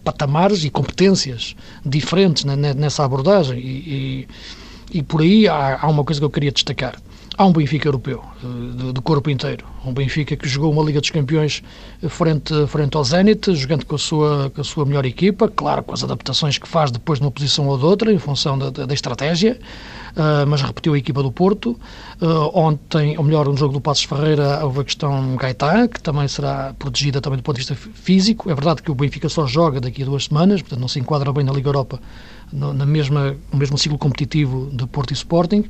patamares 0.04 0.64
e 0.64 0.70
competências 0.70 1.56
diferentes 1.86 2.44
nessa 2.46 3.04
abordagem, 3.04 3.60
e, 3.60 4.28
e, 4.94 5.00
e 5.00 5.04
por 5.04 5.22
aí 5.22 5.48
há, 5.48 5.80
há 5.82 5.88
uma 5.88 6.04
coisa 6.04 6.20
que 6.22 6.26
eu 6.26 6.30
queria 6.30 6.52
destacar. 6.52 6.96
Há 7.40 7.46
um 7.46 7.54
Benfica 7.54 7.88
europeu, 7.88 8.22
eh, 8.44 8.92
do 8.92 9.02
corpo 9.02 9.30
inteiro. 9.30 9.66
Um 9.86 9.94
Benfica 9.94 10.36
que 10.36 10.46
jogou 10.46 10.74
uma 10.74 10.84
Liga 10.84 11.00
dos 11.00 11.10
Campeões 11.10 11.64
frente, 12.10 12.54
frente 12.68 12.98
ao 12.98 13.04
Zenit, 13.06 13.56
jogando 13.56 13.86
com 13.86 13.96
a, 13.96 13.98
sua, 13.98 14.52
com 14.54 14.60
a 14.60 14.64
sua 14.66 14.86
melhor 14.86 15.06
equipa, 15.06 15.48
claro, 15.48 15.82
com 15.84 15.94
as 15.94 16.04
adaptações 16.04 16.58
que 16.58 16.68
faz 16.68 16.92
depois 16.92 17.18
de 17.18 17.24
uma 17.24 17.32
posição 17.32 17.66
ou 17.70 17.78
de 17.78 17.86
outra, 17.86 18.12
em 18.12 18.18
função 18.18 18.60
da, 18.60 18.70
da, 18.70 18.94
estratégia, 18.94 19.58
uh, 20.18 20.46
mas 20.50 20.62
repetiu 20.62 20.94
a 20.94 20.98
equipa 20.98 21.24
do 21.24 21.32
Porto. 21.32 21.80
Uh, 22.22 22.52
ontem, 22.54 23.18
ou 23.18 23.24
melhor, 23.24 23.48
no 23.48 23.56
jogo 23.56 23.72
do 23.72 23.80
Passos 23.80 24.04
Ferreira, 24.04 24.60
houve 24.66 24.82
a 24.82 24.84
questão 24.84 25.38
Gaetan, 25.38 25.88
que 25.88 26.02
também 26.02 26.28
será 26.28 26.76
protegida 26.78 27.22
também 27.22 27.38
do 27.38 27.44
ponto 27.44 27.56
de 27.56 27.62
vista 27.62 27.74
físico. 27.74 28.52
É 28.52 28.54
verdade 28.54 28.84
que 28.84 28.92
o 28.92 28.96
Benfica 28.96 29.30
só 29.30 29.48
joga 29.48 29.80
daqui 29.80 30.02
a 30.02 30.06
duas 30.06 30.26
semanas, 30.26 30.62
portanto 30.62 30.82
não 30.82 30.90
se 30.90 31.00
enquadra 31.00 31.32
bem 31.32 31.46
na 31.46 31.54
Liga 31.54 31.70
Europa, 31.70 32.02
no, 32.52 32.74
na 32.74 32.86
mesma, 32.86 33.34
no 33.50 33.58
mesmo 33.58 33.78
ciclo 33.78 33.98
competitivo 33.98 34.70
de 34.74 34.86
Porto 34.88 35.12
e 35.12 35.14
Sporting 35.14 35.64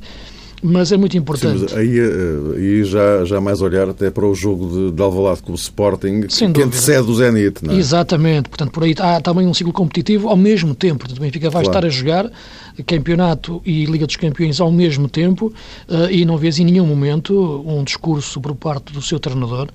mas 0.62 0.92
é 0.92 0.96
muito 0.96 1.16
importante. 1.16 1.70
Sim, 1.70 1.76
aí, 1.76 1.98
eh, 1.98 2.56
aí 2.56 2.84
já, 2.84 3.24
já 3.24 3.40
mais 3.40 3.60
olhar 3.60 3.88
até 3.88 4.10
para 4.10 4.26
o 4.26 4.34
jogo 4.34 4.66
de, 4.68 4.96
de 4.96 5.02
Alvalade 5.02 5.42
com 5.42 5.52
o 5.52 5.54
Sporting, 5.54 6.26
Sem 6.28 6.52
que 6.52 6.62
antecede 6.62 7.10
o 7.10 7.14
Zenit. 7.14 7.64
Não 7.64 7.74
é? 7.74 7.76
Exatamente, 7.78 8.48
portanto, 8.48 8.70
por 8.70 8.84
aí 8.84 8.94
há 8.98 9.20
também 9.20 9.46
um 9.46 9.54
ciclo 9.54 9.72
competitivo 9.72 10.28
ao 10.28 10.36
mesmo 10.36 10.74
tempo. 10.74 11.00
Portanto, 11.00 11.18
o 11.18 11.20
Benfica 11.20 11.50
vai 11.50 11.64
claro. 11.64 11.78
estar 11.78 11.86
a 11.86 11.90
jogar 11.90 12.30
campeonato 12.86 13.60
e 13.64 13.84
Liga 13.84 14.06
dos 14.06 14.16
Campeões 14.16 14.60
ao 14.60 14.70
mesmo 14.70 15.08
tempo 15.08 15.52
uh, 15.88 16.10
e 16.10 16.24
não 16.24 16.36
vês 16.36 16.58
em 16.58 16.64
nenhum 16.64 16.86
momento 16.86 17.62
um 17.66 17.82
discurso 17.84 18.40
por 18.40 18.54
parte 18.54 18.92
do 18.92 19.02
seu 19.02 19.18
treinador 19.18 19.68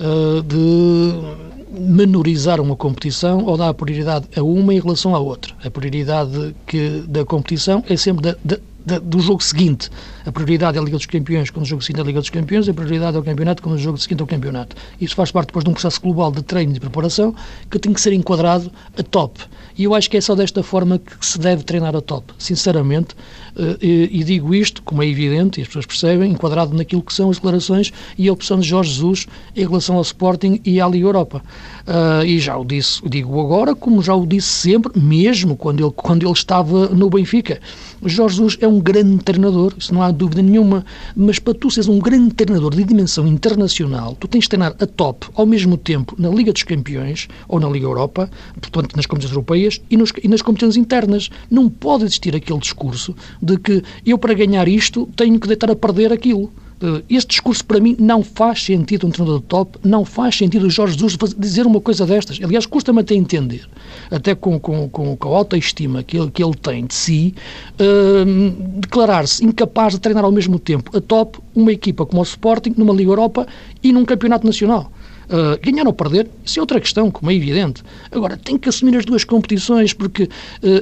uh, 0.00 0.42
de 0.42 1.48
menorizar 1.70 2.60
uma 2.60 2.76
competição 2.76 3.44
ou 3.44 3.56
dar 3.56 3.72
prioridade 3.74 4.26
a 4.36 4.42
uma 4.42 4.72
em 4.72 4.80
relação 4.80 5.14
à 5.14 5.18
outra. 5.18 5.54
A 5.62 5.70
prioridade 5.70 6.54
que, 6.66 7.04
da 7.06 7.24
competição 7.24 7.84
é 7.88 7.96
sempre 7.96 8.22
da, 8.22 8.36
da 8.44 8.58
do 9.02 9.20
jogo 9.20 9.42
seguinte. 9.42 9.90
A 10.24 10.32
prioridade 10.32 10.78
é 10.78 10.80
a 10.80 10.84
Liga 10.84 10.96
dos 10.96 11.06
Campeões, 11.06 11.50
quando 11.50 11.64
o 11.64 11.68
jogo 11.68 11.82
seguinte 11.82 11.98
é 11.98 12.02
a 12.02 12.06
Liga 12.06 12.20
dos 12.20 12.30
Campeões, 12.30 12.68
a 12.68 12.74
prioridade 12.74 13.16
é 13.16 13.20
o 13.20 13.22
campeonato, 13.22 13.62
quando 13.62 13.76
o 13.76 13.78
jogo 13.78 13.98
seguinte 13.98 14.20
é 14.20 14.24
o 14.24 14.26
campeonato. 14.26 14.76
Isso 15.00 15.14
faz 15.14 15.30
parte 15.30 15.48
depois 15.48 15.64
de 15.64 15.70
um 15.70 15.74
processo 15.74 16.00
global 16.00 16.30
de 16.32 16.42
treino 16.42 16.70
e 16.70 16.74
de 16.74 16.80
preparação 16.80 17.34
que 17.70 17.78
tem 17.78 17.92
que 17.92 18.00
ser 18.00 18.12
enquadrado 18.12 18.70
a 18.96 19.02
top. 19.02 19.40
E 19.78 19.84
eu 19.84 19.94
acho 19.94 20.10
que 20.10 20.16
é 20.16 20.20
só 20.20 20.34
desta 20.34 20.60
forma 20.60 20.98
que 20.98 21.24
se 21.24 21.38
deve 21.38 21.62
treinar 21.62 21.94
a 21.94 22.00
top, 22.00 22.34
sinceramente. 22.36 23.14
Eh, 23.56 24.08
e, 24.10 24.24
digo 24.24 24.52
isto, 24.52 24.82
como 24.82 25.02
é 25.02 25.06
evidente, 25.06 25.60
e 25.60 25.62
as 25.62 25.68
pessoas 25.68 25.86
percebem, 25.86 26.32
enquadrado 26.32 26.76
naquilo 26.76 27.00
que 27.00 27.12
são 27.12 27.30
as 27.30 27.36
declarações 27.36 27.92
e 28.16 28.28
a 28.28 28.32
opção 28.32 28.58
de 28.58 28.66
Jorge 28.68 28.92
Jesus 28.92 29.26
em 29.54 29.60
relação 29.60 29.96
ao 29.96 30.02
Sporting 30.02 30.60
e 30.64 30.80
à 30.80 30.88
Liga 30.88 31.06
Europa. 31.06 31.42
Uh, 31.86 32.24
e 32.24 32.38
já 32.40 32.56
o 32.56 32.64
disse, 32.64 33.00
digo 33.08 33.40
agora, 33.40 33.74
como 33.74 34.02
já 34.02 34.14
o 34.14 34.26
disse 34.26 34.48
sempre, 34.48 35.00
mesmo 35.00 35.56
quando 35.56 35.84
ele, 35.84 35.92
quando 35.94 36.24
ele 36.24 36.32
estava 36.32 36.88
no 36.88 37.08
Benfica. 37.08 37.60
Jorge 38.04 38.36
Jesus 38.36 38.58
é 38.60 38.68
um 38.68 38.80
grande 38.80 39.22
treinador, 39.24 39.72
isso 39.78 39.94
não 39.94 40.02
há 40.02 40.10
dúvida 40.10 40.42
nenhuma, 40.42 40.84
mas 41.16 41.38
para 41.38 41.54
tu 41.54 41.70
seres 41.70 41.88
um 41.88 41.98
grande 41.98 42.34
treinador 42.34 42.74
de 42.74 42.84
dimensão 42.84 43.26
internacional, 43.26 44.16
tu 44.18 44.28
tens 44.28 44.42
de 44.42 44.50
treinar 44.50 44.74
a 44.78 44.86
top 44.86 45.26
ao 45.34 45.46
mesmo 45.46 45.76
tempo 45.76 46.14
na 46.18 46.28
Liga 46.28 46.52
dos 46.52 46.62
Campeões 46.62 47.28
ou 47.48 47.58
na 47.58 47.68
Liga 47.68 47.86
Europa, 47.86 48.30
portanto 48.60 48.94
nas 48.96 49.06
competições 49.06 49.34
europeias 49.34 49.67
e, 49.90 49.96
nos, 49.96 50.12
e 50.22 50.28
nas 50.28 50.42
competições 50.42 50.76
internas. 50.76 51.30
Não 51.50 51.68
pode 51.68 52.04
existir 52.04 52.34
aquele 52.34 52.58
discurso 52.58 53.14
de 53.42 53.58
que 53.58 53.82
eu 54.04 54.18
para 54.18 54.34
ganhar 54.34 54.68
isto 54.68 55.08
tenho 55.16 55.38
que 55.38 55.48
deitar 55.48 55.70
a 55.70 55.76
perder 55.76 56.12
aquilo. 56.12 56.50
Eh, 56.80 57.02
este 57.10 57.30
discurso, 57.30 57.64
para 57.64 57.80
mim, 57.80 57.96
não 57.98 58.22
faz 58.22 58.62
sentido 58.62 59.06
um 59.06 59.10
treinador 59.10 59.40
top, 59.42 59.78
não 59.82 60.04
faz 60.04 60.36
sentido 60.36 60.66
o 60.66 60.70
Jorge 60.70 60.94
Jesus 60.94 61.16
dizer 61.36 61.66
uma 61.66 61.80
coisa 61.80 62.06
destas. 62.06 62.38
Aliás, 62.42 62.66
custa-me 62.66 63.00
até 63.00 63.14
entender, 63.14 63.68
até 64.10 64.34
com, 64.34 64.58
com, 64.58 64.88
com, 64.88 65.16
com 65.16 65.34
a 65.34 65.38
autoestima 65.38 66.02
que 66.02 66.16
ele, 66.16 66.30
que 66.30 66.42
ele 66.42 66.54
tem 66.54 66.86
de 66.86 66.94
si, 66.94 67.34
uh, 67.80 68.80
declarar-se 68.80 69.44
incapaz 69.44 69.94
de 69.94 70.00
treinar 70.00 70.24
ao 70.24 70.32
mesmo 70.32 70.58
tempo 70.58 70.96
a 70.96 71.00
top 71.00 71.38
uma 71.54 71.72
equipa 71.72 72.06
como 72.06 72.20
o 72.20 72.24
Sporting, 72.24 72.74
numa 72.76 72.94
Liga 72.94 73.10
Europa 73.10 73.46
e 73.82 73.92
num 73.92 74.04
Campeonato 74.04 74.46
Nacional. 74.46 74.92
Uh, 75.28 75.58
ganhar 75.62 75.86
ou 75.86 75.92
perder, 75.92 76.28
isso 76.42 76.58
é 76.58 76.62
outra 76.62 76.80
questão, 76.80 77.10
como 77.10 77.30
é 77.30 77.34
evidente. 77.34 77.82
Agora, 78.10 78.36
tem 78.36 78.56
que 78.56 78.68
assumir 78.68 78.96
as 78.96 79.04
duas 79.04 79.24
competições, 79.24 79.92
porque 79.92 80.22
uh, 80.24 80.28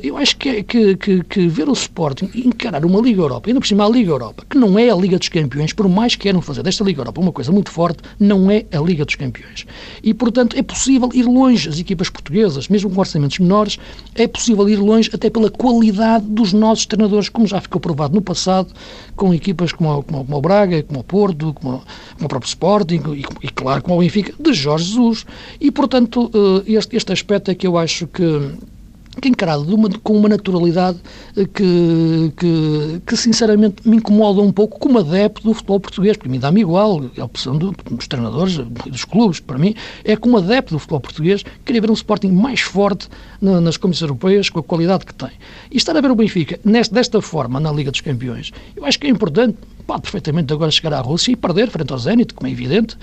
eu 0.03 0.17
acho 0.17 0.37
que, 0.37 0.63
que, 0.63 0.97
que, 0.97 1.25
que, 1.25 1.49
ver 1.49 1.69
o 1.69 1.73
Sporting 1.73 2.31
encarar 2.35 2.85
uma 2.85 3.01
Liga 3.01 3.21
Europa, 3.21 3.51
ainda 3.51 3.59
por 3.59 3.67
cima 3.67 3.85
a 3.85 3.89
Liga 3.89 4.11
Europa, 4.11 4.45
que 4.49 4.57
não 4.57 4.79
é 4.79 4.89
a 4.89 4.95
Liga 4.95 5.19
dos 5.19 5.29
Campeões, 5.29 5.73
por 5.73 5.89
mais 5.89 6.15
que 6.15 6.23
queiram 6.23 6.41
fazer 6.41 6.63
desta 6.63 6.85
Liga 6.85 7.01
Europa 7.01 7.21
uma 7.21 7.33
coisa 7.33 7.51
muito 7.51 7.71
forte, 7.71 7.99
não 8.21 8.51
é 8.51 8.65
a 8.73 8.79
Liga 8.79 9.05
dos 9.05 9.17
Campeões. 9.17 9.67
E, 10.03 10.15
portanto, 10.15 10.57
é 10.57 10.63
possível 10.63 11.09
ir 11.13 11.25
longe, 11.25 11.69
as 11.69 11.81
equipas 11.81 12.09
portuguesas, 12.09 12.69
mesmo 12.69 12.91
com 12.91 13.01
orçamentos 13.01 13.39
menores, 13.41 13.79
é 14.15 14.29
possível 14.29 14.69
ir 14.69 14.77
longe 14.77 15.11
até 15.13 15.29
pela 15.29 15.51
qualidade 15.51 16.25
dos 16.27 16.53
nossos 16.53 16.87
treinadores, 16.87 17.29
como 17.29 17.47
já 17.47 17.61
ficou 17.61 17.81
provado 17.81 18.15
no 18.15 18.23
passado, 18.23 18.73
com 19.17 19.35
equipas 19.35 19.73
como, 19.73 20.03
como, 20.03 20.25
como 20.25 20.37
o 20.37 20.41
Braga, 20.41 20.83
como 20.83 21.01
o 21.01 21.05
Porto, 21.05 21.53
como, 21.55 21.83
como 22.15 22.27
o 22.27 22.29
próprio 22.29 22.49
Sporting 22.49 23.03
e, 23.15 23.25
e, 23.47 23.49
claro, 23.51 23.83
como 23.83 23.97
o 23.97 24.01
Benfica, 24.01 24.36
de 24.39 24.53
Jorge 24.53 24.87
Jesus. 24.87 25.27
E, 25.61 25.71
portanto, 25.71 26.31
eh, 26.35 26.73
este, 26.73 26.97
este 26.97 27.13
aspecto 27.13 27.51
é 27.51 27.55
que 27.55 27.67
eu 27.67 27.77
acho 27.77 28.07
que 28.07 28.53
que 29.21 29.29
encarado 29.29 29.75
uma, 29.75 29.89
com 30.03 30.15
uma 30.17 30.29
naturalidade 30.29 30.99
eh, 31.37 31.47
que, 31.47 32.33
que, 32.37 33.03
que, 33.07 33.17
sinceramente 33.17 33.89
me 33.89 33.97
incomoda 33.97 34.41
um 34.41 34.53
pouco 34.53 34.79
como 34.79 34.99
adepto 34.99 35.43
do 35.43 35.55
futebol 35.55 35.81
português, 35.81 36.17
porque 36.17 36.29
mim 36.29 36.39
dá-me 36.39 36.61
igual, 36.61 37.03
é 37.17 37.21
a 37.21 37.25
opção 37.25 37.57
do, 37.57 37.75
dos 37.91 38.07
treinadores, 38.07 38.59
dos 38.59 39.05
clubes, 39.05 39.41
para 39.41 39.59
mim, 39.59 39.75
é 40.05 40.17
como 40.17 40.37
adepto 40.37 40.75
do 40.75 40.79
futebol 40.79 41.01
português, 41.01 41.45
queria 41.65 41.81
ver 41.81 41.91
um 41.91 41.95
Sporting 41.95 42.29
mais 42.29 42.61
forte 42.61 43.09
na, 43.41 43.61
nas 43.61 43.77
comissões 43.77 44.03
europeias, 44.03 44.51
com 44.51 44.61
a 44.61 44.63
qualidade 44.63 45.07
que 45.07 45.15
tem. 45.15 45.31
E 45.71 45.77
estar 45.77 45.97
a 45.97 46.01
ver 46.01 46.11
o 46.11 46.15
Benfica 46.15 46.61
nesta, 46.65 46.95
desta 46.95 47.21
forma 47.23 47.59
na 47.59 47.73
Liga 47.73 47.91
dos 47.91 48.01
Campeões, 48.01 48.53
eu 48.77 48.85
acho 48.85 48.99
que 48.99 49.07
é 49.07 49.11
importante, 49.11 49.57
pode 49.87 50.03
perfeitamente 50.03 50.53
agora 50.53 50.71
chegar 50.71 50.93
à 50.93 51.01
Rússia 51.01 51.33
e 51.33 51.37
perder 51.37 51.71
frente 51.71 51.93
ao 51.93 51.99
Zenit, 51.99 52.35
como 52.35 52.49
é 52.49 52.51
evidente, 52.51 52.99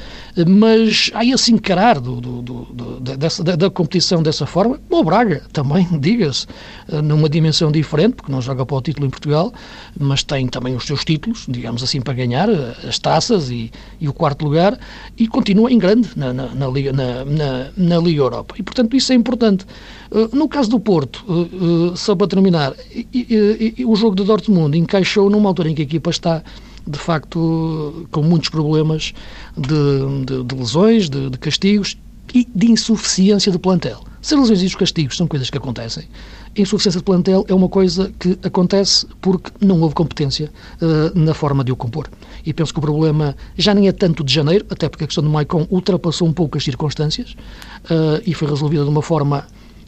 mas 0.47 1.09
há 1.13 1.23
esse 1.23 1.53
encarar 1.53 1.99
do, 1.99 2.19
do, 2.19 2.41
do, 2.41 2.99
dessa, 2.99 3.43
da, 3.43 3.55
da, 3.55 3.69
competição 3.69 4.21
dessa 4.21 4.45
forma, 4.45 4.79
o 4.89 5.03
Braga 5.03 5.43
também, 5.53 5.87
diga-se, 5.99 6.45
numa 7.03 7.29
dimensão 7.29 7.71
diferente, 7.71 8.15
porque 8.15 8.31
não 8.31 8.41
joga 8.41 8.65
para 8.65 8.75
o 8.75 8.81
título 8.81 9.07
em 9.07 9.09
Portugal, 9.09 9.53
mas 9.97 10.23
tem 10.23 10.47
também 10.47 10.75
os 10.75 10.85
seus 10.85 11.05
títulos, 11.05 11.45
digamos 11.47 11.81
assim, 11.81 12.01
para 12.01 12.13
ganhar, 12.13 12.49
as 12.49 12.99
taças 12.99 13.49
e, 13.49 13.71
e 13.99 14.09
o 14.09 14.13
quarto 14.13 14.43
lugar, 14.43 14.77
e 15.17 15.27
continua 15.27 15.71
em 15.71 15.77
grande 15.77 16.09
na, 16.15 16.33
na, 16.33 16.47
na 16.47 16.67
Liga, 16.67 16.91
na, 16.91 17.71
na, 17.77 17.97
Liga 17.97 18.21
Europa. 18.21 18.55
E, 18.57 18.63
portanto, 18.63 18.95
isso 18.95 19.11
é 19.13 19.15
importante. 19.15 19.65
No 20.31 20.47
caso 20.47 20.69
do 20.69 20.79
Porto, 20.79 21.25
só 21.95 22.15
para 22.15 22.27
terminar, 22.27 22.73
o 23.85 23.95
jogo 23.95 24.15
de 24.15 24.23
Dortmund 24.23 24.77
encaixou 24.77 25.29
numa 25.29 25.49
altura 25.49 25.69
em 25.69 25.75
que 25.75 25.81
a 25.81 25.85
equipa 25.85 26.09
está 26.09 26.43
de 26.85 26.99
facto, 26.99 28.07
com 28.11 28.21
muitos 28.21 28.49
problemas 28.49 29.13
de, 29.57 30.25
de, 30.25 30.43
de 30.43 30.55
lesões, 30.55 31.09
de, 31.09 31.29
de 31.29 31.37
castigos 31.37 31.97
e 32.33 32.47
de 32.53 32.71
insuficiência 32.71 33.51
de 33.51 33.59
plantel. 33.59 34.03
Se 34.21 34.33
as 34.33 34.39
lesões 34.39 34.61
e 34.63 34.65
os 34.65 34.75
castigos 34.75 35.17
são 35.17 35.27
coisas 35.27 35.49
que 35.49 35.57
acontecem, 35.57 36.07
a 36.57 36.61
insuficiência 36.61 36.99
de 36.99 37.03
plantel 37.03 37.45
é 37.47 37.53
uma 37.53 37.67
coisa 37.67 38.11
que 38.19 38.37
acontece 38.43 39.05
porque 39.19 39.51
não 39.59 39.81
houve 39.81 39.95
competência 39.95 40.51
uh, 40.81 41.17
na 41.17 41.33
forma 41.33 41.63
de 41.63 41.71
o 41.71 41.75
compor. 41.75 42.09
E 42.45 42.53
penso 42.53 42.71
que 42.71 42.79
o 42.79 42.81
problema 42.81 43.35
já 43.57 43.73
nem 43.73 43.87
é 43.87 43.91
tanto 43.91 44.23
de 44.23 44.33
janeiro, 44.33 44.65
até 44.69 44.87
porque 44.87 45.03
a 45.03 45.07
questão 45.07 45.23
do 45.23 45.29
Maicon 45.29 45.67
ultrapassou 45.69 46.27
um 46.27 46.33
pouco 46.33 46.57
as 46.57 46.63
circunstâncias 46.63 47.35
uh, 47.85 48.21
e 48.25 48.33
foi 48.33 48.47
resolvida 48.47 48.83
de 48.83 48.89
uma 48.89 49.01
forma 49.01 49.45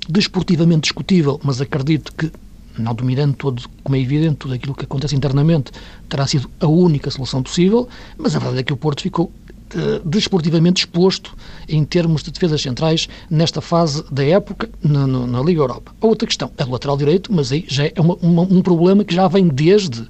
desportivamente 0.10 0.82
discutível, 0.82 1.40
mas 1.44 1.62
acredito 1.62 2.12
que, 2.16 2.32
não 2.77 2.94
dominando 2.94 3.36
todo, 3.36 3.63
como 3.84 3.96
é 3.96 4.00
evidente, 4.00 4.36
tudo 4.36 4.53
aquilo 4.53 4.74
que 4.74 4.86
acontece 4.86 5.15
internamente, 5.15 5.72
terá 6.10 6.25
sido 6.27 6.50
a 6.60 6.67
única 6.67 7.10
solução 7.12 7.41
possível, 7.41 7.88
mas 8.17 8.36
a 8.36 8.39
verdade 8.39 8.60
é 8.62 8.63
que 8.63 8.74
o 8.74 8.77
Porto 8.77 9.01
ficou 9.01 9.25
uh, 9.25 10.08
desportivamente 10.08 10.82
exposto 10.82 11.36
em 11.67 11.84
termos 11.84 12.24
de 12.24 12.32
defesas 12.32 12.62
centrais 12.62 13.08
nesta 13.29 13.62
fase 13.62 14.03
da 14.12 14.24
época 14.24 14.70
na, 14.84 15.08
na, 15.08 15.27
na 15.27 15.41
Liga 15.41 15.62
Europa. 15.62 15.96
Outra 16.01 16.27
questão 16.27 16.51
é 16.58 16.63
o 16.63 16.70
lateral 16.70 16.98
direito, 16.98 17.34
mas 17.34 17.51
aí 17.51 17.65
já 17.67 17.86
é 17.86 17.94
uma, 18.00 18.15
uma, 18.15 18.41
um 18.44 18.62
problema 18.62 19.03
que 19.03 19.13
já 19.13 19.27
vem 19.27 19.48
desde, 19.48 20.08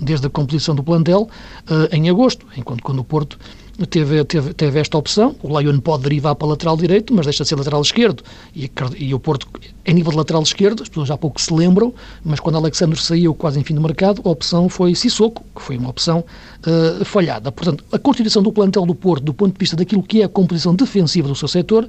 desde 0.00 0.26
a 0.26 0.30
composição 0.30 0.74
do 0.74 0.82
plantel 0.82 1.28
uh, 1.68 1.94
em 1.94 2.08
agosto, 2.08 2.46
enquanto 2.56 2.82
quando 2.82 3.00
o 3.00 3.04
Porto 3.04 3.38
teve, 3.86 4.24
teve, 4.24 4.54
teve 4.54 4.78
esta 4.78 4.98
opção. 4.98 5.34
O 5.42 5.58
Lyon 5.58 5.78
pode 5.80 6.02
derivar 6.02 6.34
para 6.34 6.48
lateral 6.48 6.76
direito, 6.76 7.14
mas 7.14 7.26
deixa 7.26 7.42
de 7.44 7.48
ser 7.48 7.56
lateral 7.56 7.80
esquerdo. 7.80 8.22
E, 8.54 8.70
e, 8.96 9.14
o 9.14 9.20
Porto, 9.20 9.46
em 9.84 9.94
nível 9.94 10.10
de 10.10 10.18
lateral 10.18 10.42
esquerdo, 10.42 10.82
as 10.82 10.88
pessoas 10.88 11.10
há 11.10 11.16
pouco 11.16 11.40
se 11.40 11.52
lembram, 11.52 11.94
mas 12.24 12.40
quando 12.40 12.56
Alexandre 12.56 13.00
saiu 13.00 13.34
quase 13.34 13.58
em 13.58 13.64
fim 13.64 13.74
do 13.74 13.80
mercado, 13.80 14.22
a 14.24 14.28
opção 14.28 14.68
foi 14.68 14.94
Sissoko, 14.94 15.44
que 15.54 15.62
foi 15.62 15.76
uma 15.76 15.90
opção 15.90 16.24
uh, 16.66 17.04
falhada. 17.04 17.50
Portanto, 17.50 17.84
a 17.92 17.98
constituição 17.98 18.42
do 18.42 18.52
plantel 18.52 18.84
do 18.84 18.94
Porto, 18.94 19.24
do 19.24 19.34
ponto 19.34 19.52
de 19.52 19.58
vista 19.58 19.76
daquilo 19.76 20.02
que 20.02 20.22
é 20.22 20.24
a 20.24 20.28
composição 20.28 20.74
defensiva 20.74 21.28
do 21.28 21.34
seu 21.34 21.48
setor, 21.48 21.88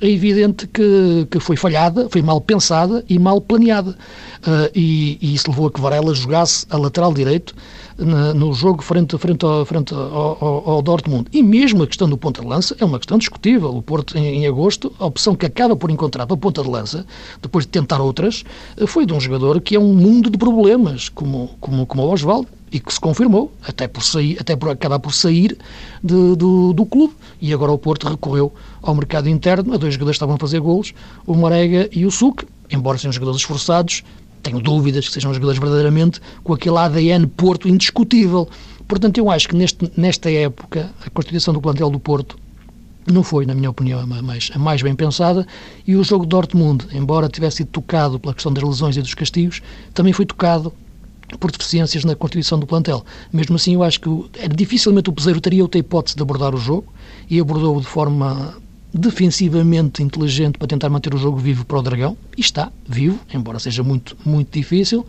é 0.00 0.08
evidente 0.08 0.66
que, 0.66 1.26
que 1.30 1.40
foi 1.40 1.56
falhada, 1.56 2.08
foi 2.08 2.22
mal 2.22 2.40
pensada 2.40 3.04
e 3.08 3.18
mal 3.18 3.40
planeada. 3.40 3.90
Uh, 3.90 4.70
e, 4.74 5.18
e, 5.20 5.34
isso 5.34 5.50
levou 5.50 5.66
a 5.66 5.70
que 5.70 5.80
Varela 5.80 6.14
jogasse 6.14 6.64
a 6.70 6.76
lateral 6.76 7.12
direito 7.12 7.54
na, 7.96 8.32
no 8.32 8.52
jogo 8.52 8.82
frente, 8.82 9.18
frente, 9.18 9.44
ao, 9.44 9.64
frente 9.64 9.92
ao, 9.92 10.38
ao, 10.40 10.70
ao, 10.70 10.82
Dortmund. 10.82 11.26
E 11.32 11.42
mesmo 11.42 11.82
a 11.82 11.86
questão 11.86 12.08
do 12.08 12.16
ponta 12.16 12.40
de 12.40 12.46
lança 12.46 12.76
é 12.78 12.84
uma 12.84 12.98
questão 12.98 13.18
discutível. 13.18 13.74
O 13.74 13.82
Porto, 13.82 14.16
em, 14.16 14.42
em, 14.42 14.46
agosto, 14.46 14.92
a 14.98 15.06
opção 15.06 15.34
que 15.34 15.46
acaba 15.46 15.74
por 15.74 15.90
encontrar 15.90 16.26
para 16.26 16.36
ponta 16.36 16.62
de 16.62 16.68
lança, 16.68 17.04
depois 17.42 17.64
de 17.64 17.70
tentar 17.70 18.00
outras, 18.00 18.44
foi 18.86 19.04
de 19.04 19.12
um 19.12 19.20
jogador 19.20 19.60
que 19.60 19.74
é 19.74 19.80
um 19.80 19.92
mundo 19.94 20.30
de 20.30 20.38
problemas, 20.38 21.08
como, 21.08 21.50
como, 21.60 21.84
como 21.86 22.02
o 22.04 22.12
Osvaldo 22.12 22.48
e 22.70 22.80
que 22.80 22.92
se 22.92 23.00
confirmou, 23.00 23.52
até 23.66 23.88
por, 23.88 24.02
sair, 24.02 24.36
até 24.40 24.54
por 24.56 24.70
acabar 24.70 24.98
por 24.98 25.12
sair 25.12 25.56
de, 26.02 26.36
do, 26.36 26.72
do 26.72 26.86
clube. 26.86 27.14
E 27.40 27.52
agora 27.52 27.72
o 27.72 27.78
Porto 27.78 28.08
recorreu 28.08 28.52
ao 28.82 28.94
mercado 28.94 29.28
interno 29.28 29.74
a 29.74 29.76
dois 29.76 29.94
jogadores 29.94 30.16
estavam 30.16 30.36
a 30.36 30.38
fazer 30.38 30.60
golos, 30.60 30.94
o 31.26 31.34
Marega 31.34 31.88
e 31.92 32.04
o 32.04 32.10
Suc, 32.10 32.42
embora 32.70 32.98
sejam 32.98 33.12
jogadores 33.12 33.40
esforçados, 33.40 34.02
tenho 34.42 34.60
dúvidas 34.60 35.08
que 35.08 35.14
sejam 35.14 35.32
jogadores 35.34 35.58
verdadeiramente 35.58 36.20
com 36.42 36.52
aquele 36.52 36.76
ADN 36.76 37.26
Porto 37.26 37.68
indiscutível. 37.68 38.48
Portanto, 38.86 39.18
eu 39.18 39.30
acho 39.30 39.48
que 39.48 39.56
neste, 39.56 39.90
nesta 39.96 40.30
época 40.30 40.90
a 41.04 41.10
constituição 41.10 41.52
do 41.52 41.60
plantel 41.60 41.90
do 41.90 41.98
Porto 41.98 42.38
não 43.12 43.22
foi, 43.22 43.46
na 43.46 43.54
minha 43.54 43.70
opinião, 43.70 44.00
a 44.00 44.06
mais, 44.06 44.50
a 44.54 44.58
mais 44.58 44.82
bem 44.82 44.94
pensada 44.94 45.46
e 45.86 45.96
o 45.96 46.04
jogo 46.04 46.24
de 46.24 46.30
Dortmund, 46.30 46.86
embora 46.92 47.28
tivesse 47.28 47.58
sido 47.58 47.68
tocado 47.68 48.18
pela 48.18 48.34
questão 48.34 48.52
das 48.52 48.62
lesões 48.62 48.96
e 48.96 49.02
dos 49.02 49.14
castigos, 49.14 49.62
também 49.94 50.12
foi 50.12 50.26
tocado 50.26 50.72
por 51.36 51.50
deficiências 51.50 52.04
na 52.04 52.14
constituição 52.14 52.58
do 52.58 52.66
plantel. 52.66 53.04
Mesmo 53.32 53.56
assim, 53.56 53.74
eu 53.74 53.82
acho 53.82 54.00
que 54.00 54.08
dificilmente 54.54 55.10
o 55.10 55.12
Peseiro 55.12 55.40
teria 55.40 55.62
outra 55.62 55.78
hipótese 55.78 56.16
de 56.16 56.22
abordar 56.22 56.54
o 56.54 56.58
jogo 56.58 56.92
e 57.28 57.38
abordou-o 57.38 57.80
de 57.80 57.86
forma 57.86 58.56
defensivamente 58.92 60.02
inteligente 60.02 60.58
para 60.58 60.66
tentar 60.66 60.88
manter 60.88 61.14
o 61.14 61.18
jogo 61.18 61.36
vivo 61.36 61.64
para 61.64 61.78
o 61.78 61.82
Dragão, 61.82 62.16
e 62.36 62.40
está 62.40 62.72
vivo, 62.88 63.18
embora 63.32 63.58
seja 63.58 63.82
muito, 63.82 64.16
muito 64.24 64.50
difícil. 64.50 65.04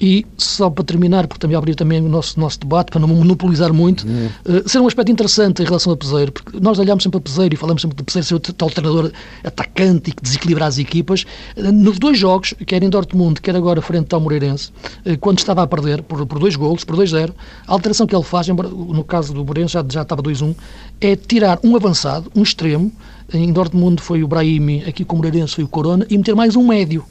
E 0.00 0.24
só 0.38 0.70
para 0.70 0.82
terminar, 0.82 1.26
porque 1.26 1.38
também 1.38 1.56
abrir 1.56 1.74
também 1.74 2.00
o 2.00 2.08
nosso, 2.08 2.40
nosso 2.40 2.58
debate, 2.58 2.90
para 2.90 3.00
não 3.00 3.08
monopolizar 3.08 3.70
muito, 3.70 4.06
uhum. 4.06 4.28
uh, 4.46 4.68
ser 4.68 4.80
um 4.80 4.86
aspecto 4.86 5.12
interessante 5.12 5.60
em 5.60 5.64
relação 5.66 5.92
a 5.92 5.96
Peseiro, 5.96 6.32
porque 6.32 6.58
nós 6.58 6.78
olhamos 6.78 7.02
sempre 7.02 7.18
a 7.18 7.20
Peseiro 7.20 7.54
e 7.54 7.56
falamos 7.56 7.82
sempre 7.82 7.98
de 7.98 8.02
Peseiro 8.02 8.26
ser 8.26 8.34
o 8.34 8.40
tal 8.40 8.70
treinador 8.70 9.12
atacante 9.44 10.08
e 10.08 10.12
que 10.14 10.22
desequilibra 10.22 10.64
as 10.64 10.78
equipas. 10.78 11.26
Uh, 11.54 11.70
nos 11.70 11.98
dois 11.98 12.18
jogos, 12.18 12.54
quer 12.66 12.82
em 12.82 12.88
Dortmund, 12.88 13.42
quer 13.42 13.54
agora 13.54 13.82
frente 13.82 14.14
ao 14.14 14.20
Moreirense, 14.22 14.70
uh, 15.04 15.18
quando 15.18 15.38
estava 15.38 15.62
a 15.62 15.66
perder 15.66 16.02
por, 16.02 16.24
por 16.24 16.38
dois 16.38 16.56
golos, 16.56 16.82
por 16.82 16.96
2-0, 16.96 17.34
a 17.66 17.72
alteração 17.72 18.06
que 18.06 18.16
ele 18.16 18.24
faz, 18.24 18.48
embora, 18.48 18.70
no 18.70 19.04
caso 19.04 19.34
do 19.34 19.44
Moreirense 19.44 19.74
já, 19.74 19.84
já 19.86 20.00
estava 20.00 20.22
2-1, 20.22 20.54
é 20.98 21.14
tirar 21.14 21.58
um 21.62 21.76
avançado, 21.76 22.32
um 22.34 22.42
extremo, 22.42 22.90
em 23.34 23.52
Dortmund 23.52 24.00
foi 24.00 24.24
o 24.24 24.28
Brahimi, 24.28 24.82
aqui 24.86 25.04
com 25.04 25.16
o 25.16 25.18
Moreirense 25.18 25.56
foi 25.56 25.64
o 25.64 25.68
Corona, 25.68 26.06
e 26.08 26.16
meter 26.16 26.34
mais 26.34 26.56
um 26.56 26.66
médio, 26.66 27.04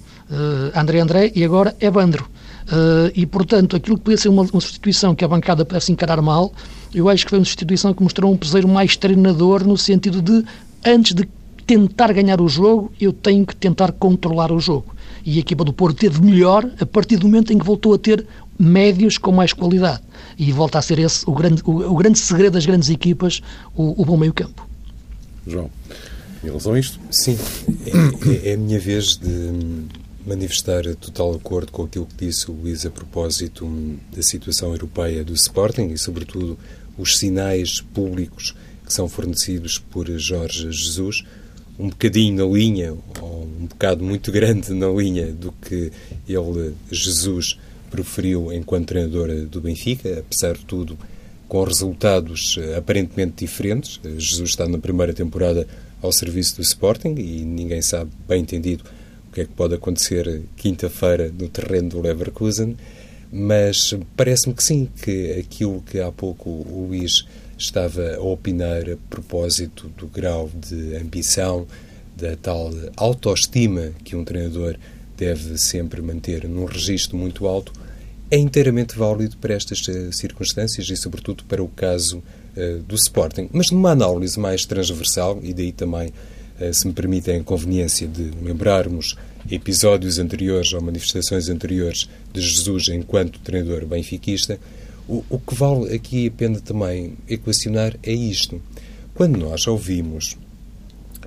André 0.75 0.99
André 0.99 1.31
e 1.33 1.43
agora 1.43 1.75
Evandro. 1.79 2.29
Uh, 2.67 3.11
e, 3.15 3.25
portanto, 3.25 3.75
aquilo 3.75 3.97
que 3.97 4.03
podia 4.03 4.17
ser 4.17 4.29
uma, 4.29 4.43
uma, 4.43 4.61
substituição 4.61 5.15
que 5.15 5.25
a 5.25 5.27
bancada 5.27 5.65
parece 5.65 5.91
encarar 5.91 6.21
mal, 6.21 6.53
eu 6.93 7.09
acho 7.09 7.25
que 7.25 7.29
foi 7.29 7.39
uma 7.39 7.45
substituição 7.45 7.93
que 7.93 8.03
mostrou 8.03 8.31
um 8.31 8.37
peseiro 8.37 8.67
mais 8.67 8.95
treinador 8.95 9.65
no 9.65 9.77
sentido 9.77 10.21
de, 10.21 10.45
antes 10.85 11.13
de 11.13 11.27
tentar 11.65 12.11
ganhar 12.13 12.41
o 12.41 12.47
jogo, 12.47 12.91
eu 12.99 13.13
tenho 13.13 13.45
que 13.45 13.55
tentar 13.55 13.91
controlar 13.91 14.51
o 14.51 14.59
jogo. 14.59 14.95
E 15.25 15.37
a 15.37 15.39
equipa 15.39 15.63
do 15.63 15.73
Porto 15.73 15.97
teve 15.97 16.21
melhor 16.21 16.69
a 16.79 16.85
partir 16.85 17.17
do 17.17 17.27
momento 17.27 17.53
em 17.53 17.57
que 17.59 17.65
voltou 17.65 17.93
a 17.93 17.97
ter 17.97 18.25
médios 18.57 19.17
com 19.17 19.31
mais 19.31 19.53
qualidade. 19.53 20.01
E 20.37 20.51
volta 20.51 20.79
a 20.79 20.81
ser 20.81 20.99
esse 20.99 21.23
o 21.27 21.33
grande, 21.33 21.61
o, 21.63 21.91
o 21.91 21.95
grande 21.95 22.19
segredo 22.19 22.53
das 22.53 22.65
grandes 22.65 22.89
equipas, 22.89 23.41
o, 23.75 24.01
o 24.01 24.05
bom 24.05 24.17
meio-campo. 24.17 24.67
João, 25.47 25.69
em 26.43 26.47
relação 26.47 26.73
a 26.73 26.79
isto? 26.79 26.99
Sim, 27.11 27.37
é, 27.85 28.47
é, 28.47 28.51
é 28.51 28.53
a 28.53 28.57
minha 28.57 28.79
vez 28.79 29.17
de 29.17 29.51
manifestar 30.29 30.83
total 30.95 31.33
acordo 31.33 31.71
com 31.71 31.83
aquilo 31.83 32.05
que 32.05 32.25
disse 32.27 32.51
o 32.51 32.53
Luís 32.53 32.85
a 32.85 32.91
propósito 32.91 33.67
da 34.15 34.21
situação 34.21 34.71
europeia 34.71 35.23
do 35.23 35.33
Sporting 35.33 35.87
e, 35.87 35.97
sobretudo, 35.97 36.57
os 36.97 37.17
sinais 37.17 37.81
públicos 37.81 38.55
que 38.85 38.93
são 38.93 39.09
fornecidos 39.09 39.79
por 39.79 40.07
Jorge 40.19 40.71
Jesus, 40.71 41.23
um 41.79 41.89
bocadinho 41.89 42.35
na 42.35 42.57
linha, 42.57 42.95
ou 43.19 43.43
um 43.43 43.65
bocado 43.65 44.03
muito 44.03 44.31
grande 44.31 44.71
na 44.71 44.87
linha 44.87 45.31
do 45.31 45.51
que 45.51 45.91
ele, 46.27 46.75
Jesus, 46.91 47.57
preferiu 47.89 48.53
enquanto 48.53 48.89
treinador 48.89 49.29
do 49.47 49.61
Benfica, 49.61 50.19
apesar 50.19 50.53
de 50.53 50.65
tudo, 50.65 50.97
com 51.47 51.63
resultados 51.63 52.59
aparentemente 52.77 53.45
diferentes. 53.45 53.99
Jesus 54.17 54.51
está 54.51 54.67
na 54.67 54.77
primeira 54.77 55.13
temporada 55.13 55.67
ao 56.01 56.11
serviço 56.11 56.57
do 56.57 56.61
Sporting 56.61 57.15
e 57.17 57.43
ninguém 57.43 57.81
sabe, 57.81 58.11
bem 58.27 58.41
entendido, 58.41 58.83
que 59.39 59.43
é 59.43 59.45
que 59.45 59.53
pode 59.53 59.75
acontecer 59.75 60.41
quinta-feira 60.57 61.31
no 61.37 61.47
terreno 61.47 61.89
do 61.89 62.01
Leverkusen, 62.01 62.75
mas 63.31 63.95
parece-me 64.17 64.53
que 64.53 64.63
sim, 64.63 64.89
que 65.01 65.31
aquilo 65.39 65.81
que 65.81 65.99
há 65.99 66.11
pouco 66.11 66.49
o 66.49 66.87
Luís 66.89 67.25
estava 67.57 68.15
a 68.15 68.19
opinar 68.19 68.89
a 68.89 68.97
propósito 69.09 69.87
do 69.97 70.07
grau 70.07 70.49
de 70.53 70.97
ambição, 70.97 71.65
da 72.17 72.35
tal 72.35 72.73
autoestima 72.97 73.91
que 74.03 74.13
um 74.15 74.25
treinador 74.25 74.75
deve 75.15 75.57
sempre 75.57 76.01
manter 76.01 76.45
num 76.45 76.65
registro 76.65 77.15
muito 77.15 77.47
alto, 77.47 77.71
é 78.29 78.37
inteiramente 78.37 78.97
válido 78.97 79.37
para 79.37 79.53
estas 79.53 79.87
eh, 79.87 80.11
circunstâncias 80.11 80.89
e, 80.89 80.97
sobretudo, 80.97 81.45
para 81.45 81.63
o 81.63 81.67
caso 81.69 82.21
uh, 82.55 82.79
do 82.83 82.95
Sporting. 82.95 83.49
Mas 83.51 83.71
numa 83.71 83.91
análise 83.91 84.39
mais 84.39 84.65
transversal, 84.65 85.39
e 85.41 85.53
daí 85.53 85.71
também 85.71 86.13
se 86.73 86.87
me 86.87 86.93
permitem 86.93 87.39
a 87.39 87.43
conveniência 87.43 88.07
de 88.07 88.31
lembrarmos 88.41 89.15
episódios 89.49 90.19
anteriores 90.19 90.73
ou 90.73 90.81
manifestações 90.81 91.49
anteriores 91.49 92.09
de 92.33 92.41
Jesus 92.41 92.89
enquanto 92.89 93.39
treinador 93.39 93.85
benfiquista, 93.85 94.59
o, 95.07 95.23
o 95.29 95.39
que 95.39 95.55
vale 95.55 95.93
aqui 95.95 96.27
a 96.27 96.31
pena 96.31 96.59
também 96.59 97.13
equacionar 97.27 97.95
é 98.03 98.11
isto. 98.11 98.61
Quando 99.13 99.37
nós 99.37 99.65
ouvimos 99.67 100.37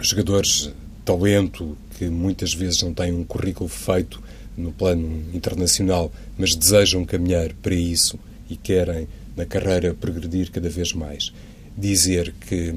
jogadores 0.01 0.71
talento 1.05 1.77
que 1.99 2.07
muitas 2.07 2.55
vezes 2.55 2.83
não 2.83 2.95
têm 2.95 3.13
um 3.13 3.25
currículo 3.25 3.69
feito 3.69 4.23
no 4.57 4.73
plano 4.73 5.25
internacional, 5.33 6.13
mas 6.39 6.55
desejam 6.55 7.05
caminhar 7.05 7.53
para 7.55 7.75
isso 7.75 8.19
e 8.49 8.57
querem 8.57 9.09
na 9.37 9.47
carreira 9.47 9.95
progredir 9.95 10.51
cada 10.51 10.69
vez 10.69 10.93
mais, 10.93 11.33
dizer 11.77 12.35
que 12.47 12.75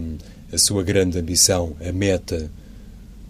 a 0.51 0.58
sua 0.58 0.84
grande 0.84 1.17
ambição, 1.17 1.75
a 1.86 1.91
meta, 1.91 2.51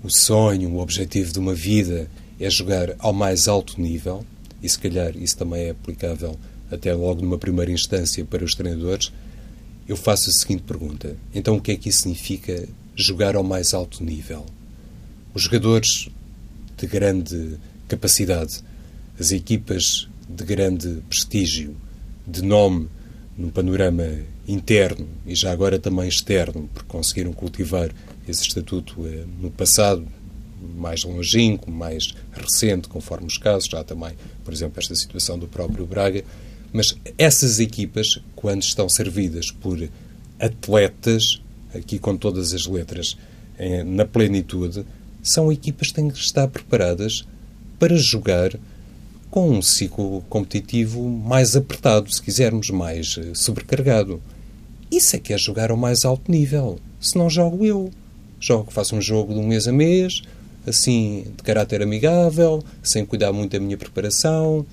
o 0.03 0.09
sonho, 0.09 0.69
o 0.71 0.79
objetivo 0.79 1.31
de 1.31 1.39
uma 1.39 1.53
vida 1.53 2.09
é 2.39 2.49
jogar 2.49 2.95
ao 2.99 3.13
mais 3.13 3.47
alto 3.47 3.79
nível, 3.79 4.25
e 4.61 4.69
se 4.69 4.77
calhar 4.77 5.15
isso 5.17 5.37
também 5.37 5.63
é 5.63 5.69
aplicável 5.71 6.37
até 6.71 6.93
logo 6.93 7.21
numa 7.21 7.37
primeira 7.37 7.71
instância 7.71 8.23
para 8.25 8.43
os 8.43 8.55
treinadores, 8.55 9.11
eu 9.87 9.95
faço 9.95 10.29
a 10.29 10.33
seguinte 10.33 10.63
pergunta: 10.63 11.15
então 11.33 11.55
o 11.55 11.61
que 11.61 11.71
é 11.71 11.75
que 11.75 11.89
isso 11.89 12.03
significa 12.03 12.67
jogar 12.95 13.35
ao 13.35 13.43
mais 13.43 13.73
alto 13.73 14.03
nível? 14.03 14.45
Os 15.33 15.43
jogadores 15.43 16.09
de 16.77 16.87
grande 16.87 17.57
capacidade, 17.87 18.63
as 19.19 19.31
equipas 19.31 20.07
de 20.27 20.43
grande 20.43 21.03
prestígio, 21.07 21.75
de 22.27 22.41
nome 22.41 22.89
num 23.37 23.49
panorama 23.49 24.03
interno 24.47 25.07
e 25.25 25.35
já 25.35 25.51
agora 25.51 25.79
também 25.79 26.07
externo, 26.07 26.69
porque 26.73 26.87
conseguiram 26.87 27.33
cultivar 27.33 27.91
esse 28.27 28.43
estatuto 28.43 29.05
eh, 29.05 29.25
no 29.41 29.51
passado 29.51 30.05
mais 30.75 31.03
longínquo, 31.03 31.69
mais 31.69 32.15
recente, 32.33 32.87
conforme 32.87 33.27
os 33.27 33.37
casos, 33.37 33.67
já 33.67 33.83
também, 33.83 34.13
por 34.43 34.53
exemplo, 34.53 34.79
esta 34.79 34.95
situação 34.95 35.37
do 35.37 35.47
próprio 35.47 35.85
Braga. 35.85 36.23
Mas 36.73 36.95
essas 37.17 37.59
equipas, 37.59 38.19
quando 38.35 38.63
estão 38.63 38.89
servidas 38.89 39.51
por 39.51 39.87
atletas, 40.39 41.41
aqui 41.73 41.99
com 41.99 42.17
todas 42.17 42.53
as 42.53 42.65
letras 42.65 43.17
eh, 43.57 43.83
na 43.83 44.05
plenitude, 44.05 44.85
são 45.21 45.51
equipas 45.51 45.87
que 45.87 45.95
têm 45.95 46.09
que 46.09 46.19
estar 46.19 46.47
preparadas 46.47 47.25
para 47.79 47.95
jogar 47.95 48.51
com 49.29 49.49
um 49.49 49.61
ciclo 49.61 50.21
competitivo 50.29 51.09
mais 51.09 51.55
apertado, 51.55 52.13
se 52.13 52.21
quisermos, 52.21 52.69
mais 52.69 53.17
eh, 53.17 53.33
sobrecargado. 53.33 54.21
Isso 54.91 55.15
é 55.15 55.19
que 55.19 55.33
é 55.33 55.37
jogar 55.37 55.71
ao 55.71 55.77
mais 55.77 56.05
alto 56.05 56.31
nível. 56.31 56.79
Se 56.99 57.17
não 57.17 57.29
jogo 57.29 57.65
eu. 57.65 57.91
Jogo, 58.39 58.71
faço 58.71 58.95
um 58.95 59.01
jogo 59.01 59.33
de 59.33 59.39
um 59.39 59.47
mês 59.47 59.67
a 59.67 59.71
mês, 59.71 60.21
assim, 60.65 61.25
de 61.35 61.43
caráter 61.43 61.81
amigável, 61.81 62.63
sem 62.83 63.05
cuidar 63.05 63.31
muito 63.31 63.53
da 63.53 63.59
minha 63.59 63.77
preparação, 63.77 64.65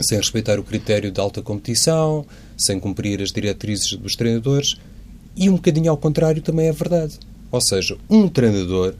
sem 0.00 0.18
respeitar 0.18 0.58
o 0.58 0.64
critério 0.64 1.10
de 1.10 1.20
alta 1.20 1.42
competição, 1.42 2.26
sem 2.56 2.78
cumprir 2.78 3.22
as 3.22 3.32
diretrizes 3.32 3.92
dos 3.94 4.16
treinadores. 4.16 4.76
E 5.36 5.48
um 5.48 5.54
bocadinho 5.54 5.90
ao 5.90 5.96
contrário 5.96 6.42
também 6.42 6.66
é 6.66 6.72
verdade. 6.72 7.18
Ou 7.50 7.60
seja, 7.60 7.96
um 8.08 8.28
treinador, 8.28 8.94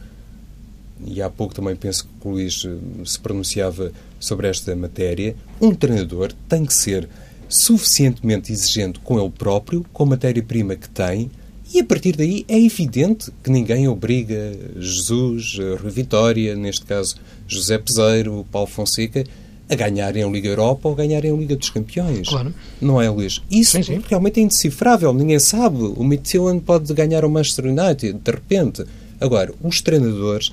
e 1.05 1.23
há 1.23 1.31
pouco 1.31 1.55
também 1.55 1.77
penso 1.77 2.05
que 2.05 2.29
o 2.29 2.33
Luís 2.33 2.65
eh, 2.65 3.05
se 3.05 3.19
pronunciava 3.19 3.93
sobre 4.19 4.49
esta 4.49 4.75
matéria, 4.75 5.37
um 5.61 5.75
treinador 5.75 6.33
tem 6.49 6.65
que 6.65 6.75
ser 6.75 7.09
suficientemente 7.51 8.53
exigente 8.53 9.01
com 9.01 9.21
ele 9.21 9.31
próprio, 9.31 9.85
com 9.93 10.05
a 10.05 10.07
matéria-prima 10.07 10.77
que 10.77 10.89
tem, 10.89 11.31
e 11.73 11.81
a 11.81 11.85
partir 11.85 12.17
daí 12.17 12.45
é 12.49 12.59
evidente 12.59 13.31
que 13.45 13.51
ninguém 13.51 13.87
obriga 13.87 14.57
Jesus, 14.77 15.57
Rui 15.81 15.91
Vitória, 15.91 16.57
neste 16.57 16.85
caso 16.85 17.17
José 17.47 17.79
Peseiro, 17.79 18.47
Paulo 18.51 18.67
Fonseca, 18.67 19.25
a 19.69 19.75
ganharem 19.77 20.25
a 20.25 20.27
Liga 20.27 20.49
Europa 20.49 20.89
ou 20.89 20.95
a 20.95 20.97
ganharem 20.97 21.31
a 21.31 21.35
Liga 21.35 21.55
dos 21.55 21.71
Campeões. 21.71 22.29
Claro. 22.29 22.53
Não 22.81 23.01
é, 23.01 23.09
Luís? 23.09 23.41
Isso 23.49 23.77
sim, 23.77 23.83
sim. 23.85 24.03
realmente 24.09 24.41
é 24.41 24.43
indecifrável. 24.43 25.15
Ninguém 25.15 25.39
sabe. 25.39 25.77
O 25.83 26.03
Midtjylland 26.03 26.61
pode 26.61 26.93
ganhar 26.93 27.25
o 27.25 27.31
Manchester 27.31 27.67
United, 27.67 28.15
de 28.15 28.31
repente. 28.33 28.85
Agora, 29.21 29.55
os 29.63 29.81
treinadores 29.81 30.51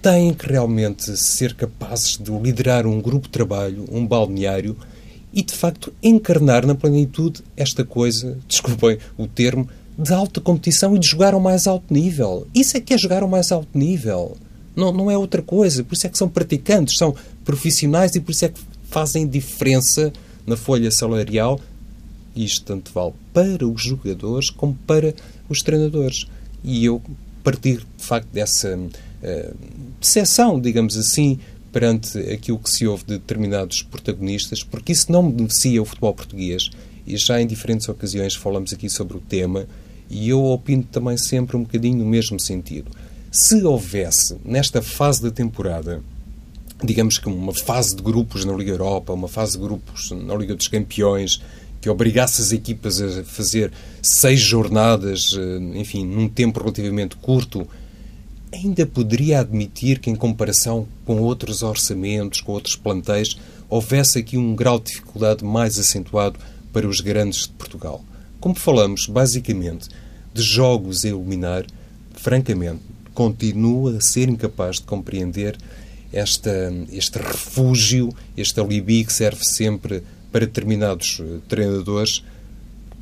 têm 0.00 0.32
que 0.32 0.50
realmente 0.50 1.14
ser 1.14 1.54
capazes 1.54 2.16
de 2.16 2.30
liderar 2.30 2.86
um 2.86 3.02
grupo 3.02 3.26
de 3.26 3.32
trabalho, 3.32 3.84
um 3.92 4.06
balneário, 4.06 4.76
e 5.32 5.42
de 5.42 5.52
facto 5.52 5.92
encarnar 6.02 6.66
na 6.66 6.74
plenitude 6.74 7.42
esta 7.56 7.84
coisa, 7.84 8.38
desculpem 8.48 8.98
o 9.16 9.26
termo, 9.26 9.68
de 9.98 10.12
alta 10.12 10.40
competição 10.40 10.94
e 10.94 10.98
de 10.98 11.08
jogar 11.08 11.34
ao 11.34 11.40
mais 11.40 11.66
alto 11.66 11.92
nível. 11.92 12.46
Isso 12.54 12.76
é 12.76 12.80
que 12.80 12.94
é 12.94 12.98
jogar 12.98 13.22
ao 13.22 13.28
mais 13.28 13.50
alto 13.50 13.76
nível. 13.76 14.36
Não, 14.76 14.92
não 14.92 15.10
é 15.10 15.18
outra 15.18 15.42
coisa. 15.42 15.82
Por 15.82 15.94
isso 15.94 16.06
é 16.06 16.10
que 16.10 16.16
são 16.16 16.28
praticantes, 16.28 16.96
são 16.96 17.16
profissionais 17.44 18.14
e 18.14 18.20
por 18.20 18.30
isso 18.30 18.44
é 18.44 18.48
que 18.48 18.60
fazem 18.88 19.26
diferença 19.26 20.12
na 20.46 20.56
folha 20.56 20.90
salarial. 20.92 21.60
Isto 22.36 22.64
tanto 22.64 22.92
vale 22.92 23.12
para 23.32 23.66
os 23.66 23.82
jogadores 23.82 24.50
como 24.50 24.78
para 24.86 25.12
os 25.48 25.62
treinadores. 25.62 26.28
E 26.62 26.84
eu 26.84 27.02
partir, 27.42 27.78
de 27.96 28.04
facto, 28.04 28.28
dessa 28.32 28.76
uh, 28.76 30.60
digamos 30.60 30.96
assim, 30.96 31.40
perante 31.72 32.18
aquilo 32.18 32.58
que 32.58 32.70
se 32.70 32.86
ouve 32.86 33.04
de 33.04 33.18
determinados 33.18 33.82
protagonistas, 33.82 34.62
porque 34.62 34.92
isso 34.92 35.10
não 35.10 35.30
beneficia 35.30 35.82
o 35.82 35.84
futebol 35.84 36.14
português. 36.14 36.70
E 37.06 37.16
já 37.16 37.40
em 37.40 37.46
diferentes 37.46 37.88
ocasiões 37.88 38.34
falamos 38.34 38.72
aqui 38.72 38.88
sobre 38.88 39.16
o 39.16 39.20
tema, 39.20 39.66
e 40.10 40.28
eu 40.28 40.44
opino 40.44 40.82
também 40.82 41.16
sempre 41.16 41.56
um 41.56 41.62
bocadinho 41.62 41.98
no 41.98 42.06
mesmo 42.06 42.38
sentido. 42.38 42.90
Se 43.30 43.62
houvesse, 43.62 44.36
nesta 44.44 44.80
fase 44.80 45.22
da 45.22 45.30
temporada, 45.30 46.02
digamos 46.82 47.18
que 47.18 47.28
uma 47.28 47.54
fase 47.54 47.94
de 47.94 48.02
grupos 48.02 48.44
na 48.44 48.52
Liga 48.52 48.72
Europa, 48.72 49.12
uma 49.12 49.28
fase 49.28 49.52
de 49.52 49.58
grupos 49.58 50.10
na 50.10 50.34
Liga 50.34 50.54
dos 50.54 50.68
Campeões, 50.68 51.42
que 51.80 51.88
obrigasse 51.88 52.40
as 52.42 52.52
equipas 52.52 53.00
a 53.00 53.22
fazer 53.24 53.72
seis 54.02 54.40
jornadas, 54.40 55.36
eh, 55.36 55.78
enfim, 55.78 56.04
num 56.04 56.28
tempo 56.28 56.60
relativamente 56.60 57.16
curto, 57.16 57.66
ainda 58.52 58.86
poderia 58.86 59.40
admitir 59.40 59.98
que, 59.98 60.10
em 60.10 60.16
comparação 60.16 60.86
com 61.04 61.20
outros 61.20 61.62
orçamentos, 61.62 62.40
com 62.40 62.52
outros 62.52 62.76
plantéis, 62.76 63.36
houvesse 63.68 64.18
aqui 64.18 64.36
um 64.36 64.54
grau 64.54 64.78
de 64.78 64.86
dificuldade 64.86 65.44
mais 65.44 65.78
acentuado 65.78 66.38
para 66.72 66.88
os 66.88 67.00
grandes 67.00 67.42
de 67.42 67.50
Portugal. 67.50 68.02
Como 68.40 68.54
falamos, 68.54 69.06
basicamente, 69.06 69.88
de 70.32 70.42
jogos 70.42 71.04
a 71.04 71.08
eliminar, 71.08 71.66
francamente, 72.12 72.80
continuo 73.12 73.88
a 73.88 74.00
ser 74.00 74.28
incapaz 74.28 74.76
de 74.76 74.82
compreender 74.82 75.56
esta, 76.12 76.72
este 76.92 77.18
refúgio, 77.18 78.14
este 78.36 78.60
alibi 78.60 79.04
que 79.04 79.12
serve 79.12 79.44
sempre 79.44 80.02
para 80.30 80.46
determinados 80.46 81.20
eh, 81.20 81.38
treinadores, 81.48 82.22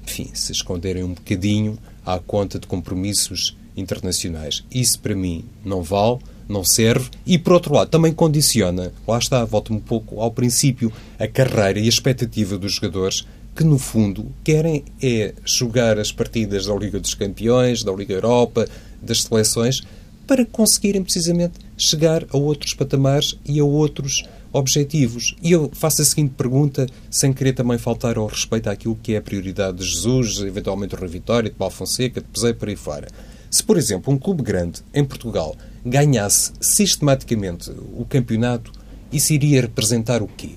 enfim, 0.06 0.30
se 0.34 0.52
esconderem 0.52 1.02
um 1.02 1.12
bocadinho 1.12 1.78
à 2.04 2.18
conta 2.18 2.58
de 2.58 2.66
compromissos 2.66 3.56
internacionais. 3.76 4.64
Isso, 4.70 4.98
para 5.00 5.14
mim, 5.14 5.44
não 5.64 5.82
vale, 5.82 6.18
não 6.48 6.64
serve 6.64 7.10
e, 7.26 7.38
por 7.38 7.52
outro 7.52 7.74
lado, 7.74 7.90
também 7.90 8.12
condiciona, 8.12 8.92
lá 9.06 9.18
está, 9.18 9.44
volto-me 9.44 9.78
um 9.78 9.82
pouco 9.82 10.20
ao 10.20 10.30
princípio, 10.30 10.92
a 11.18 11.26
carreira 11.26 11.78
e 11.78 11.86
a 11.86 11.88
expectativa 11.88 12.56
dos 12.56 12.74
jogadores 12.74 13.26
que, 13.54 13.64
no 13.64 13.78
fundo, 13.78 14.30
querem 14.44 14.84
é 15.02 15.34
jogar 15.44 15.98
as 15.98 16.12
partidas 16.12 16.66
da 16.66 16.74
Liga 16.74 17.00
dos 17.00 17.14
Campeões, 17.14 17.82
da 17.82 17.92
Liga 17.92 18.14
Europa, 18.14 18.68
das 19.02 19.22
seleções, 19.22 19.82
para 20.26 20.44
conseguirem 20.44 21.02
precisamente 21.02 21.54
chegar 21.76 22.24
a 22.30 22.36
outros 22.36 22.74
patamares 22.74 23.38
e 23.44 23.58
a 23.60 23.64
outros 23.64 24.24
objetivos. 24.52 25.36
E 25.42 25.52
eu 25.52 25.70
faço 25.72 26.02
a 26.02 26.04
seguinte 26.04 26.34
pergunta, 26.36 26.86
sem 27.10 27.32
querer 27.32 27.52
também 27.52 27.78
faltar 27.78 28.16
ao 28.18 28.26
respeito 28.26 28.68
àquilo 28.68 28.98
que 29.02 29.14
é 29.14 29.18
a 29.18 29.22
prioridade 29.22 29.78
de 29.78 29.84
Jesus, 29.84 30.40
eventualmente 30.40 30.94
o 30.94 30.98
Rui 30.98 31.08
Vitória, 31.08 31.50
de 31.50 31.56
Paulo 31.56 31.72
Fonseca, 31.72 32.20
de 32.20 32.26
Pesei 32.26 32.52
para 32.52 32.70
aí 32.70 32.76
fora. 32.76 33.08
Se, 33.50 33.62
por 33.62 33.76
exemplo, 33.76 34.12
um 34.12 34.18
clube 34.18 34.42
grande 34.42 34.82
em 34.92 35.04
Portugal 35.04 35.56
ganhasse 35.84 36.52
sistematicamente 36.60 37.70
o 37.70 38.04
campeonato, 38.04 38.72
isso 39.12 39.32
iria 39.32 39.60
representar 39.60 40.22
o 40.22 40.26
quê? 40.26 40.50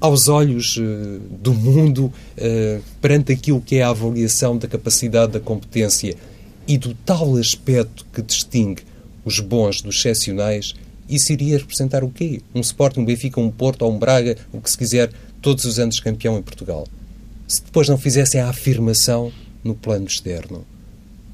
aos 0.00 0.28
olhos 0.28 0.76
uh, 0.78 1.20
do 1.30 1.52
mundo, 1.52 2.06
uh, 2.06 2.82
perante 3.00 3.32
aquilo 3.32 3.60
que 3.60 3.76
é 3.76 3.82
a 3.82 3.90
avaliação 3.90 4.56
da 4.56 4.66
capacidade, 4.66 5.32
da 5.32 5.40
competência 5.40 6.16
e 6.66 6.78
do 6.78 6.94
tal 6.94 7.36
aspecto 7.36 8.06
que 8.12 8.22
distingue 8.22 8.82
os 9.24 9.38
bons 9.40 9.82
dos 9.82 9.96
excepcionais, 9.96 10.74
isso 11.08 11.32
iria 11.32 11.58
representar 11.58 12.02
o 12.02 12.10
quê? 12.10 12.40
Um 12.54 12.60
Sporting, 12.60 13.00
um 13.00 13.04
Benfica, 13.04 13.40
um 13.40 13.50
Porto 13.50 13.82
ou 13.82 13.92
um 13.92 13.98
Braga, 13.98 14.36
o 14.52 14.60
que 14.60 14.70
se 14.70 14.78
quiser, 14.78 15.10
todos 15.42 15.64
os 15.64 15.78
anos 15.78 16.00
campeão 16.00 16.38
em 16.38 16.42
Portugal. 16.42 16.86
Se 17.46 17.62
depois 17.62 17.88
não 17.88 17.98
fizessem 17.98 18.40
a 18.40 18.48
afirmação 18.48 19.32
no 19.62 19.74
plano 19.74 20.06
externo. 20.06 20.64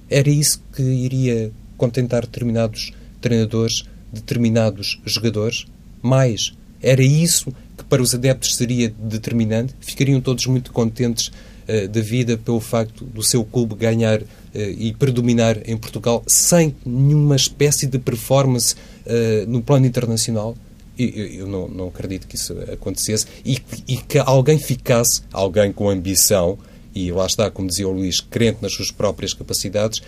Era 0.09 0.29
isso 0.29 0.63
que 0.75 0.83
iria 0.83 1.53
contentar 1.77 2.23
determinados 2.23 2.93
treinadores, 3.21 3.85
determinados 4.13 5.01
jogadores? 5.05 5.67
Mais, 6.03 6.55
era 6.81 7.03
isso 7.03 7.53
que 7.77 7.85
para 7.85 8.03
os 8.03 8.15
adeptos 8.15 8.57
seria 8.57 8.93
determinante? 8.99 9.75
Ficariam 9.81 10.21
todos 10.21 10.47
muito 10.47 10.73
contentes 10.73 11.29
uh, 11.29 11.89
da 11.89 12.01
vida 12.01 12.37
pelo 12.37 12.61
facto 12.61 13.05
do 13.05 13.23
seu 13.23 13.45
clube 13.45 13.75
ganhar 13.75 14.23
uh, 14.23 14.27
e 14.55 14.95
predominar 14.95 15.59
em 15.67 15.77
Portugal 15.77 16.23
sem 16.27 16.75
nenhuma 16.85 17.37
espécie 17.37 17.87
de 17.87 17.99
performance 17.99 18.75
uh, 19.07 19.51
no 19.51 19.63
plano 19.63 19.87
internacional? 19.87 20.57
Eu, 20.99 21.09
eu 21.09 21.47
não, 21.47 21.69
não, 21.69 21.89
acredito 21.89 22.27
que 22.27 22.37
isso 22.37 22.55
acontecesse 22.73 23.27
e, 23.45 23.59
e 23.87 23.99
que 23.99 24.19
alguém 24.19 24.59
ficasse, 24.59 25.21
alguém 25.31 25.71
com 25.71 25.91
ambição, 25.91 26.59
e 26.97 27.13
lá 27.13 27.27
está, 27.27 27.51
como 27.51 27.69
dizia 27.69 27.87
o 27.87 27.93
Luís, 27.93 28.21
crente 28.21 28.63
nas 28.63 28.73
suas 28.73 28.91
próprias 28.91 29.35
capacidades, 29.35 30.03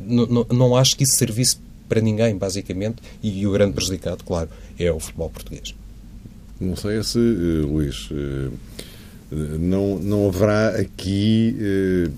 não, 0.00 0.26
não, 0.26 0.46
não 0.50 0.76
acho 0.76 0.96
que 0.96 1.04
isso 1.04 1.16
servisse 1.16 1.56
para 1.88 2.00
ninguém, 2.00 2.36
basicamente, 2.36 2.96
e 3.22 3.46
o 3.46 3.52
grande 3.52 3.74
prejudicado, 3.74 4.24
claro, 4.24 4.48
é 4.76 4.90
o 4.90 4.98
futebol 4.98 5.30
português. 5.30 5.72
Não 6.60 6.74
sei 6.74 7.00
se, 7.04 7.16
uh, 7.16 7.66
Luís, 7.72 8.10
uh, 8.10 8.52
não, 9.30 10.00
não 10.00 10.28
haverá 10.28 10.70
aqui, 10.80 11.56
uh, 11.60 12.12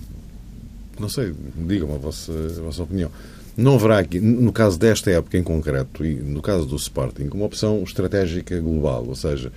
não 0.99 1.11
sei, 1.11 1.35
digam 1.69 1.95
a 1.95 1.99
vossa, 1.99 2.33
a 2.33 2.63
vossa 2.63 2.83
opinião, 2.83 3.11
não 3.55 3.75
haverá 3.75 3.99
aqui, 3.99 4.21
no 4.21 4.53
caso 4.53 4.79
desta 4.79 5.11
época 5.11 5.37
em 5.37 5.43
concreto 5.43 6.03
e 6.03 6.15
no 6.15 6.41
caso 6.41 6.65
do 6.65 6.77
Sporting, 6.77 7.29
uma 7.35 7.45
opção 7.45 7.83
estratégica 7.83 8.59
global, 8.59 9.05
ou 9.07 9.15
seja, 9.15 9.53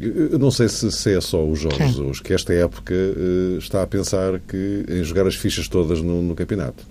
eu 0.00 0.38
não 0.38 0.50
sei 0.50 0.68
se, 0.68 0.90
se 0.90 1.14
é 1.14 1.20
só 1.20 1.44
o 1.44 1.54
Jorge 1.54 1.78
Jesus 1.88 2.20
que 2.20 2.32
esta 2.32 2.52
época 2.52 2.94
está 3.58 3.82
a 3.82 3.86
pensar 3.86 4.40
que, 4.40 4.84
em 4.88 5.02
jogar 5.02 5.26
as 5.26 5.34
fichas 5.34 5.68
todas 5.68 6.00
no, 6.00 6.22
no 6.22 6.34
campeonato. 6.34 6.84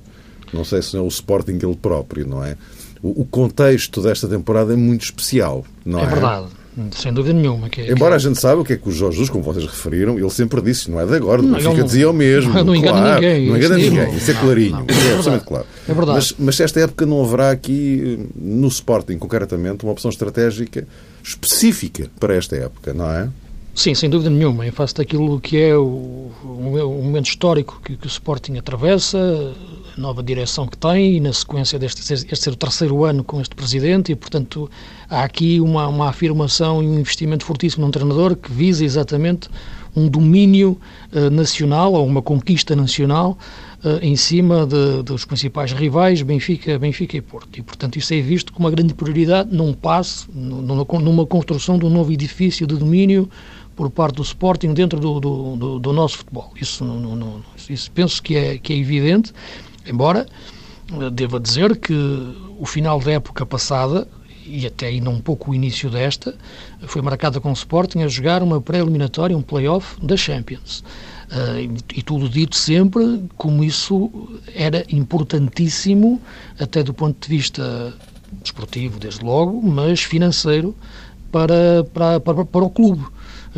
Não 0.53 0.63
sei 0.63 0.81
se 0.81 0.95
é 0.95 0.99
o 0.99 1.07
Sporting 1.07 1.57
ele 1.61 1.75
próprio, 1.75 2.27
não 2.27 2.43
é? 2.43 2.55
O, 3.01 3.21
o 3.21 3.25
contexto 3.25 4.01
desta 4.01 4.27
temporada 4.27 4.73
é 4.73 4.75
muito 4.75 5.05
especial, 5.05 5.65
não 5.83 5.99
é? 5.99 6.03
É 6.03 6.07
verdade 6.07 6.47
Sem 6.91 7.13
dúvida 7.13 7.33
nenhuma. 7.33 7.69
Que, 7.69 7.81
é- 7.81 7.91
Embora 7.91 8.11
que... 8.11 8.15
a 8.15 8.29
gente 8.29 8.39
saiba 8.39 8.61
o 8.61 8.65
que 8.65 8.73
é 8.73 8.77
que 8.77 8.89
o 8.89 8.91
Jorge 8.91 9.17
Jesus, 9.17 9.29
como 9.29 9.43
vocês 9.43 9.65
referiram, 9.65 10.19
ele 10.19 10.29
sempre 10.29 10.61
disse, 10.61 10.91
não 10.91 10.99
é 10.99 11.05
de 11.05 11.15
agora, 11.15 11.41
não, 11.41 11.59
fica 11.59 11.83
dizia 11.83 12.09
o 12.09 12.13
mesmo. 12.13 12.53
Não, 12.53 12.63
não 12.65 12.75
engana 12.75 12.99
claro, 12.99 13.21
ninguém. 13.21 13.47
Não 13.47 13.57
engana 13.57 13.77
ninguém, 13.77 14.15
isso 14.15 14.31
é 14.31 14.33
clarinho, 14.33 14.71
não, 14.71 14.79
é 14.79 15.13
absolutamente 15.13 15.45
claro. 15.45 15.65
É 15.87 15.93
verdade. 15.93 16.17
Mas, 16.17 16.35
mas 16.37 16.59
esta 16.59 16.79
época 16.81 17.05
não 17.05 17.23
haverá 17.23 17.51
aqui, 17.51 18.27
no 18.35 18.67
Sporting 18.67 19.17
concretamente, 19.17 19.83
uma 19.85 19.93
opção 19.93 20.09
estratégica 20.09 20.85
específica 21.23 22.09
para 22.19 22.35
esta 22.35 22.55
época, 22.55 22.93
não 22.93 23.09
é? 23.09 23.29
Sim, 23.73 23.93
sem 23.93 24.09
dúvida 24.09 24.29
nenhuma. 24.29 24.65
Em 24.65 24.71
face 24.71 24.93
daquilo 24.95 25.39
que 25.39 25.57
é 25.57 25.75
o, 25.75 26.31
o 26.43 27.01
momento 27.03 27.27
histórico 27.27 27.81
que, 27.83 27.97
que, 27.97 28.07
o 28.07 28.07
Sporting 28.07 28.57
atravessa, 28.57 29.53
nova 29.97 30.21
direção 30.21 30.67
que 30.67 30.77
tem, 30.77 31.17
e 31.17 31.19
na 31.19 31.33
sequência 31.33 31.79
deste 31.79 32.01
este 32.13 32.35
ser 32.35 32.51
o 32.51 32.55
terceiro 32.55 33.03
ano 33.03 33.23
com 33.23 33.39
este 33.41 33.55
presidente, 33.55 34.11
e 34.11 34.15
portanto 34.15 34.69
há 35.09 35.23
aqui 35.23 35.59
uma, 35.59 35.87
uma 35.87 36.09
afirmação 36.09 36.83
e 36.83 36.87
um 36.87 36.99
investimento 36.99 37.45
fortíssimo 37.45 37.85
num 37.85 37.91
treinador 37.91 38.35
que 38.35 38.51
visa 38.51 38.83
exatamente 38.83 39.49
um 39.95 40.09
domínio 40.09 40.77
uh, 41.13 41.29
nacional 41.29 41.93
ou 41.93 42.05
uma 42.05 42.21
conquista 42.21 42.75
nacional 42.75 43.37
uh, 43.83 44.03
em 44.03 44.15
cima 44.15 44.65
de, 44.65 45.01
dos 45.03 45.23
principais 45.23 45.71
rivais, 45.71 46.21
Benfica, 46.21 46.77
Benfica 46.77 47.15
e 47.15 47.21
Porto. 47.21 47.57
E, 47.57 47.61
portanto, 47.61 47.97
isso 47.97 48.13
é 48.13 48.19
visto 48.19 48.51
como 48.51 48.67
uma 48.67 48.75
grande 48.75 48.93
prioridade 48.93 49.55
num 49.55 49.73
passo, 49.73 50.29
numa, 50.33 51.25
construção 51.25 51.79
de 51.79 51.85
um 51.85 51.89
novo 51.89 52.11
edifício 52.11 52.67
de 52.67 52.75
domínio 52.75 53.29
por 53.75 53.89
parte 53.89 54.15
do 54.15 54.21
Sporting 54.21 54.73
dentro 54.73 54.99
do, 54.99 55.19
do, 55.19 55.55
do, 55.55 55.79
do 55.79 55.93
nosso 55.93 56.19
futebol. 56.19 56.51
Isso, 56.59 56.85
isso 57.69 57.91
penso 57.91 58.21
que 58.21 58.35
é, 58.35 58.57
que 58.57 58.73
é 58.73 58.77
evidente, 58.77 59.33
embora 59.85 60.25
eh, 60.91 61.09
devo 61.09 61.39
dizer 61.39 61.77
que 61.77 61.93
o 62.59 62.65
final 62.65 62.99
da 62.99 63.13
época 63.13 63.45
passada 63.45 64.07
e 64.45 64.65
até 64.65 64.87
ainda 64.87 65.09
um 65.09 65.19
pouco 65.19 65.51
o 65.51 65.55
início 65.55 65.89
desta, 65.89 66.35
foi 66.83 67.01
marcada 67.01 67.41
com 67.41 67.49
o 67.49 67.53
Sporting 67.53 68.01
a 68.03 68.07
jogar 68.07 68.43
uma 68.43 68.61
pré-eliminatória, 68.61 69.35
um 69.35 69.41
play-off 69.41 69.99
da 70.05 70.15
Champions. 70.15 70.83
Uh, 71.31 71.59
e, 71.59 71.99
e, 71.99 72.03
tudo 72.03 72.29
dito 72.29 72.55
sempre 72.55 73.23
como 73.35 73.63
isso 73.63 74.11
era 74.53 74.85
importantíssimo, 74.87 76.21
até 76.59 76.83
do 76.83 76.93
ponto 76.93 77.19
de 77.19 77.35
vista 77.35 77.91
desportivo, 78.43 78.99
desde 78.99 79.25
logo, 79.25 79.59
mas 79.63 80.01
financeiro 80.01 80.75
para, 81.31 81.83
para, 81.91 82.19
para, 82.19 82.45
para 82.45 82.63
o 82.63 82.69
clube 82.69 83.03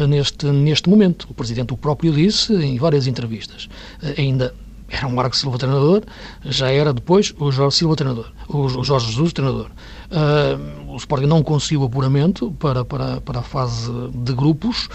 neste, 0.08 0.46
neste 0.48 0.90
momento. 0.90 1.28
O 1.30 1.34
Presidente 1.34 1.74
o 1.74 1.78
próprio 1.78 2.14
disse 2.14 2.54
em 2.54 2.78
várias 2.78 3.08
entrevistas. 3.08 3.68
Eh, 4.02 4.22
ainda 4.22 4.54
era 4.90 5.08
o 5.08 5.12
Marco 5.12 5.36
Silva 5.36 5.58
treinador, 5.58 6.04
já 6.46 6.72
era 6.72 6.94
depois 6.94 7.34
o 7.40 7.52
Jorge 7.52 7.78
Silva 7.78 7.96
treinador, 7.96 8.32
o 8.48 8.84
Jorge 8.84 9.08
Jesus 9.08 9.34
treinador. 9.34 9.70
Uh, 10.10 10.94
o 10.94 10.96
Sporting 10.96 11.26
não 11.26 11.44
conseguiu 11.44 11.84
apuramento 11.84 12.52
para, 12.60 12.86
para, 12.86 13.20
para 13.20 13.40
a 13.40 13.44
fase 13.44 13.92
de 14.14 14.34
grupos 14.34 14.86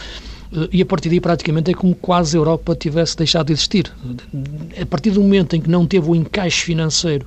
uh, 0.52 0.68
e 0.72 0.80
a 0.80 0.86
partir 0.86 1.10
daí 1.10 1.20
praticamente 1.20 1.70
é 1.70 1.74
como 1.74 1.94
quase 1.94 2.36
a 2.36 2.40
Europa 2.40 2.74
tivesse 2.74 3.16
deixado 3.16 3.48
de 3.48 3.52
existir. 3.52 3.92
A 4.80 4.86
partir 4.86 5.10
do 5.10 5.20
momento 5.20 5.54
em 5.54 5.60
que 5.60 5.68
não 5.68 5.86
teve 5.86 6.08
o 6.08 6.14
encaixe 6.14 6.64
financeiro 6.64 7.26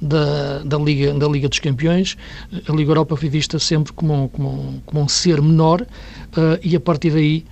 da, 0.00 0.58
da, 0.64 0.78
Liga, 0.78 1.14
da 1.14 1.28
Liga 1.28 1.48
dos 1.48 1.60
Campeões, 1.60 2.16
a 2.68 2.72
Liga 2.72 2.90
Europa 2.90 3.16
foi 3.16 3.28
vista 3.28 3.58
sempre 3.60 3.92
como, 3.92 4.28
como, 4.30 4.82
como 4.84 5.00
um 5.02 5.08
ser 5.08 5.40
menor 5.40 5.82
uh, 5.82 6.58
e 6.62 6.74
a 6.74 6.80
partir 6.80 7.10
daí 7.10 7.44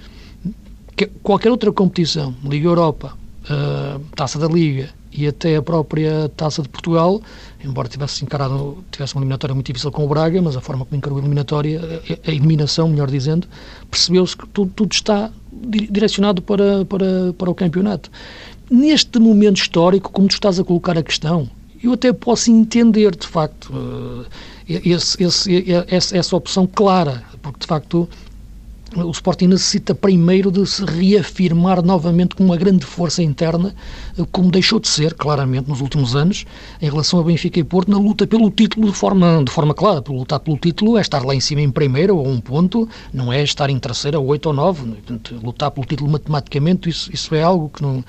qualquer 1.23 1.53
outra 1.53 1.71
competição, 1.71 2.35
Liga 2.43 2.67
Europa, 2.67 3.17
uh, 3.51 4.01
Taça 4.15 4.39
da 4.39 4.47
Liga 4.47 4.91
e 5.13 5.27
até 5.27 5.57
a 5.57 5.63
própria 5.63 6.29
Taça 6.37 6.63
de 6.63 6.69
Portugal, 6.69 7.21
embora 7.65 7.89
tivesse 7.89 8.25
encarado 8.25 8.85
tivesse 8.91 9.15
uma 9.15 9.21
eliminatória 9.21 9.55
muito 9.55 9.67
difícil 9.67 9.91
com 9.91 10.05
o 10.05 10.09
Braga, 10.09 10.41
mas 10.41 10.57
a 10.57 10.61
forma 10.61 10.85
como 10.85 10.97
encarou 10.97 11.19
a 11.19 11.21
eliminatória, 11.21 11.81
a 12.27 12.31
eliminação, 12.31 12.89
melhor 12.89 13.11
dizendo, 13.11 13.47
percebeu-se 13.91 14.37
que 14.37 14.47
tudo, 14.49 14.73
tudo 14.75 14.93
está 14.93 15.31
direcionado 15.53 16.43
para, 16.43 16.85
para, 16.85 17.33
para 17.37 17.51
o 17.51 17.55
campeonato. 17.55 18.11
Neste 18.71 19.19
momento 19.19 19.57
histórico, 19.57 20.13
como 20.13 20.29
tu 20.29 20.35
estás 20.35 20.59
a 20.61 20.65
colocar 20.65 20.97
a 20.99 21.03
questão, 21.03 21.49
eu 21.83 21.93
até 21.93 22.13
posso 22.13 22.51
entender, 22.51 23.15
de 23.17 23.27
facto, 23.27 23.73
eh, 24.69 24.81
esse, 24.91 25.23
esse, 25.23 25.65
essa 25.91 26.37
opção 26.37 26.67
clara, 26.67 27.23
porque, 27.41 27.61
de 27.61 27.67
facto, 27.67 28.09
o 28.97 29.11
Sporting 29.11 29.49
necessita 29.49 29.95
primeiro 29.95 30.51
de 30.51 30.65
se 30.67 30.85
reafirmar 30.85 31.83
novamente 31.85 32.35
com 32.35 32.45
uma 32.45 32.57
grande 32.57 32.87
força 32.87 33.23
interna, 33.23 33.75
eh, 34.19 34.25
como 34.33 34.51
deixou 34.51 34.81
de 34.81 34.89
ser, 34.89 35.15
claramente, 35.15 35.69
nos 35.69 35.81
últimos 35.81 36.17
anos, 36.17 36.45
em 36.81 36.89
relação 36.89 37.21
a 37.21 37.23
Benfica 37.23 37.61
e 37.61 37.65
Porto, 37.65 37.91
na 37.91 37.99
luta 37.99 38.27
pelo 38.27 38.51
título 38.51 38.91
de 38.91 38.97
forma, 38.97 39.43
de 39.45 39.53
forma 39.53 39.75
clara. 39.75 40.01
Por 40.01 40.15
lutar 40.15 40.41
pelo 40.41 40.57
título 40.57 40.97
é 40.97 41.01
estar 41.01 41.25
lá 41.25 41.35
em 41.35 41.41
cima 41.41 41.61
em 41.61 41.71
primeiro 41.71 42.17
ou 42.17 42.27
um 42.27 42.41
ponto, 42.41 42.89
não 43.13 43.33
é 43.33 43.43
estar 43.43 43.69
em 43.69 43.79
terceira 43.79 44.19
ou 44.19 44.27
oito 44.27 44.47
ou 44.47 44.53
nove. 44.53 44.87
Portanto, 44.87 45.39
lutar 45.43 45.71
pelo 45.71 45.87
título 45.87 46.11
matematicamente, 46.11 46.89
isso, 46.89 47.11
isso 47.13 47.35
é 47.35 47.43
algo 47.43 47.69
que 47.69 47.83
não, 47.83 48.03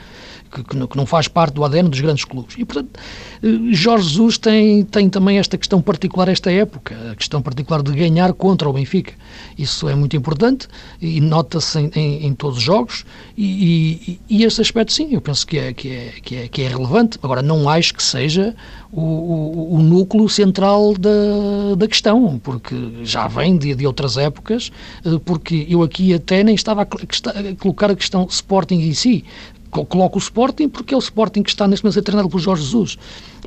que, 0.50 0.64
que, 0.64 0.98
não 0.98 1.06
faz 1.06 1.28
parte 1.28 1.54
do 1.54 1.64
ADN 1.64 1.90
dos 1.90 2.00
grandes 2.02 2.26
clubes. 2.26 2.56
E, 2.58 2.66
portanto, 2.66 3.00
eh, 3.44 3.48
Jorge 3.72 4.10
Jesus 4.10 4.38
tem, 4.38 4.84
tem 4.84 5.10
também 5.10 5.38
esta 5.38 5.58
questão 5.58 5.82
particular, 5.82 6.28
esta 6.28 6.52
época, 6.52 6.96
a 7.12 7.16
questão 7.16 7.42
particular 7.42 7.82
de 7.84 7.92
ganhar 7.92 8.34
contra 8.34 8.68
o 8.68 8.74
Benfica. 8.74 9.14
Isso 9.58 9.88
é 9.88 9.96
muito 9.96 10.16
importante 10.16 10.68
e 11.02 11.22
nota-se 11.22 11.80
em, 11.80 11.92
em, 11.96 12.26
em, 12.28 12.34
todos 12.34 12.58
os 12.58 12.64
jogos 12.64 13.06
e, 13.38 14.20
e, 14.30 14.38
e, 14.38 14.44
esse 14.44 14.62
aspecto, 14.62 14.92
sim, 14.94 15.10
eu 15.12 15.22
penso 15.22 15.46
que 15.46 15.58
é, 15.58 15.74
que 15.74 15.90
é, 15.90 16.14
que 16.22 16.36
é, 16.36 16.48
que 16.48 16.62
é 16.64 16.68
relevante. 16.68 17.20
Agora, 17.22 17.42
não 17.42 17.70
acho 17.70 17.94
que 17.94 18.04
seja 18.04 18.56
o, 18.92 19.02
o, 19.02 19.76
o 19.76 19.80
núcleo 19.80 20.28
central 20.28 20.94
da, 20.98 21.76
da 21.78 21.88
questão, 21.88 22.40
porque 22.40 22.76
já 23.04 23.28
vem 23.28 23.58
de, 23.58 23.76
de 23.76 23.86
outras 23.86 24.18
épocas, 24.18 24.72
eh, 25.06 25.20
porque 25.24 25.68
eu 25.70 25.84
aqui 25.84 26.14
até 26.14 26.44
nem 26.44 26.56
estava 26.56 26.82
a, 26.82 26.84
a 26.84 27.56
colocar 27.60 27.92
a 27.92 27.96
questão 27.96 28.26
Sporting 28.30 28.80
em 28.82 28.94
si, 28.94 29.24
coloco 29.70 30.18
o 30.18 30.22
Sporting 30.22 30.68
porque 30.70 30.94
é 30.94 30.98
o 30.98 31.00
Sporting 31.00 31.44
que 31.44 31.50
está 31.50 31.68
neste 31.68 31.84
momento 31.84 31.94
a 31.94 32.00
ser 32.00 32.04
treinado 32.04 32.30
por 32.30 32.40
Jorge 32.40 32.64
Jesus. 32.64 32.98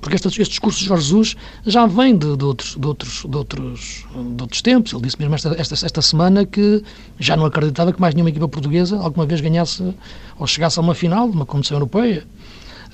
Porque 0.00 0.16
este, 0.16 0.28
este 0.28 0.50
discurso 0.50 0.78
de 0.80 0.86
Jorge 0.86 1.04
Jesus 1.04 1.36
já 1.66 1.86
vem 1.86 2.16
de, 2.16 2.36
de, 2.36 2.44
outros, 2.44 2.76
de, 2.78 2.86
outros, 2.86 3.24
de, 3.28 3.36
outros, 3.36 4.06
de 4.36 4.42
outros 4.42 4.62
tempos. 4.62 4.92
Ele 4.92 5.02
disse 5.02 5.18
mesmo 5.18 5.34
esta, 5.34 5.54
esta, 5.58 5.74
esta 5.74 6.02
semana 6.02 6.44
que 6.44 6.82
já 7.18 7.36
não 7.36 7.44
acreditava 7.44 7.92
que 7.92 8.00
mais 8.00 8.14
nenhuma 8.14 8.30
equipa 8.30 8.48
portuguesa 8.48 8.98
alguma 8.98 9.26
vez 9.26 9.40
ganhasse 9.40 9.94
ou 10.38 10.46
chegasse 10.46 10.78
a 10.78 10.82
uma 10.82 10.94
final 10.94 11.28
de 11.28 11.36
uma 11.36 11.46
competição 11.46 11.76
europeia. 11.76 12.26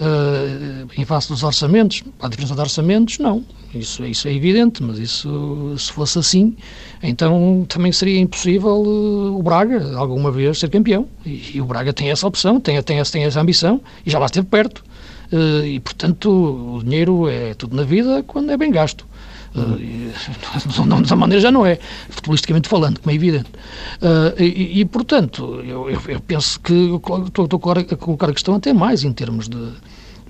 Uh, 0.00 0.88
em 0.96 1.04
face 1.04 1.28
dos 1.28 1.42
orçamentos, 1.42 2.04
a 2.20 2.28
diferença 2.28 2.54
de 2.54 2.60
orçamentos, 2.60 3.18
não. 3.18 3.44
Isso, 3.74 4.04
isso 4.04 4.28
é 4.28 4.32
evidente, 4.32 4.80
mas 4.80 4.96
isso, 4.98 5.74
se 5.76 5.92
fosse 5.92 6.20
assim, 6.20 6.56
então 7.02 7.66
também 7.68 7.90
seria 7.90 8.20
impossível 8.20 8.76
uh, 8.76 9.36
o 9.36 9.42
Braga 9.42 9.96
alguma 9.96 10.30
vez 10.30 10.58
ser 10.58 10.70
campeão. 10.70 11.08
E, 11.26 11.56
e, 11.56 11.60
o 11.60 11.64
Braga 11.64 11.92
tem 11.92 12.10
essa 12.10 12.26
opção, 12.28 12.60
tem, 12.60 12.80
tem, 12.80 13.02
tem 13.02 13.24
essa 13.24 13.40
ambição 13.40 13.80
e 14.06 14.10
já 14.10 14.20
lá 14.20 14.26
esteve 14.26 14.46
perto. 14.46 14.84
Uh, 15.32 15.66
e, 15.66 15.80
portanto, 15.80 16.30
o 16.76 16.82
dinheiro 16.82 17.28
é 17.28 17.52
tudo 17.54 17.76
na 17.76 17.82
vida 17.82 18.22
quando 18.22 18.50
é 18.52 18.56
bem 18.56 18.70
gasto. 18.70 19.04
Uh, 19.54 20.84
não, 20.86 21.02
dessa 21.02 21.16
maneira 21.16 21.40
já 21.40 21.50
não 21.50 21.64
é, 21.64 21.78
futbolisticamente 22.10 22.68
falando, 22.68 23.00
como 23.00 23.10
é 23.10 23.14
evidente. 23.14 23.48
Uh, 24.00 24.40
e, 24.42 24.80
e, 24.80 24.84
portanto, 24.84 25.62
eu, 25.64 25.90
eu, 25.90 26.00
eu, 26.08 26.20
penso 26.20 26.60
que 26.60 26.72
estou, 26.72 27.24
estou 27.26 27.46
a 27.46 27.96
colocar 27.96 28.28
a 28.28 28.32
questão 28.32 28.54
até 28.54 28.72
mais 28.72 29.04
em 29.04 29.12
termos 29.12 29.48
de, 29.48 29.72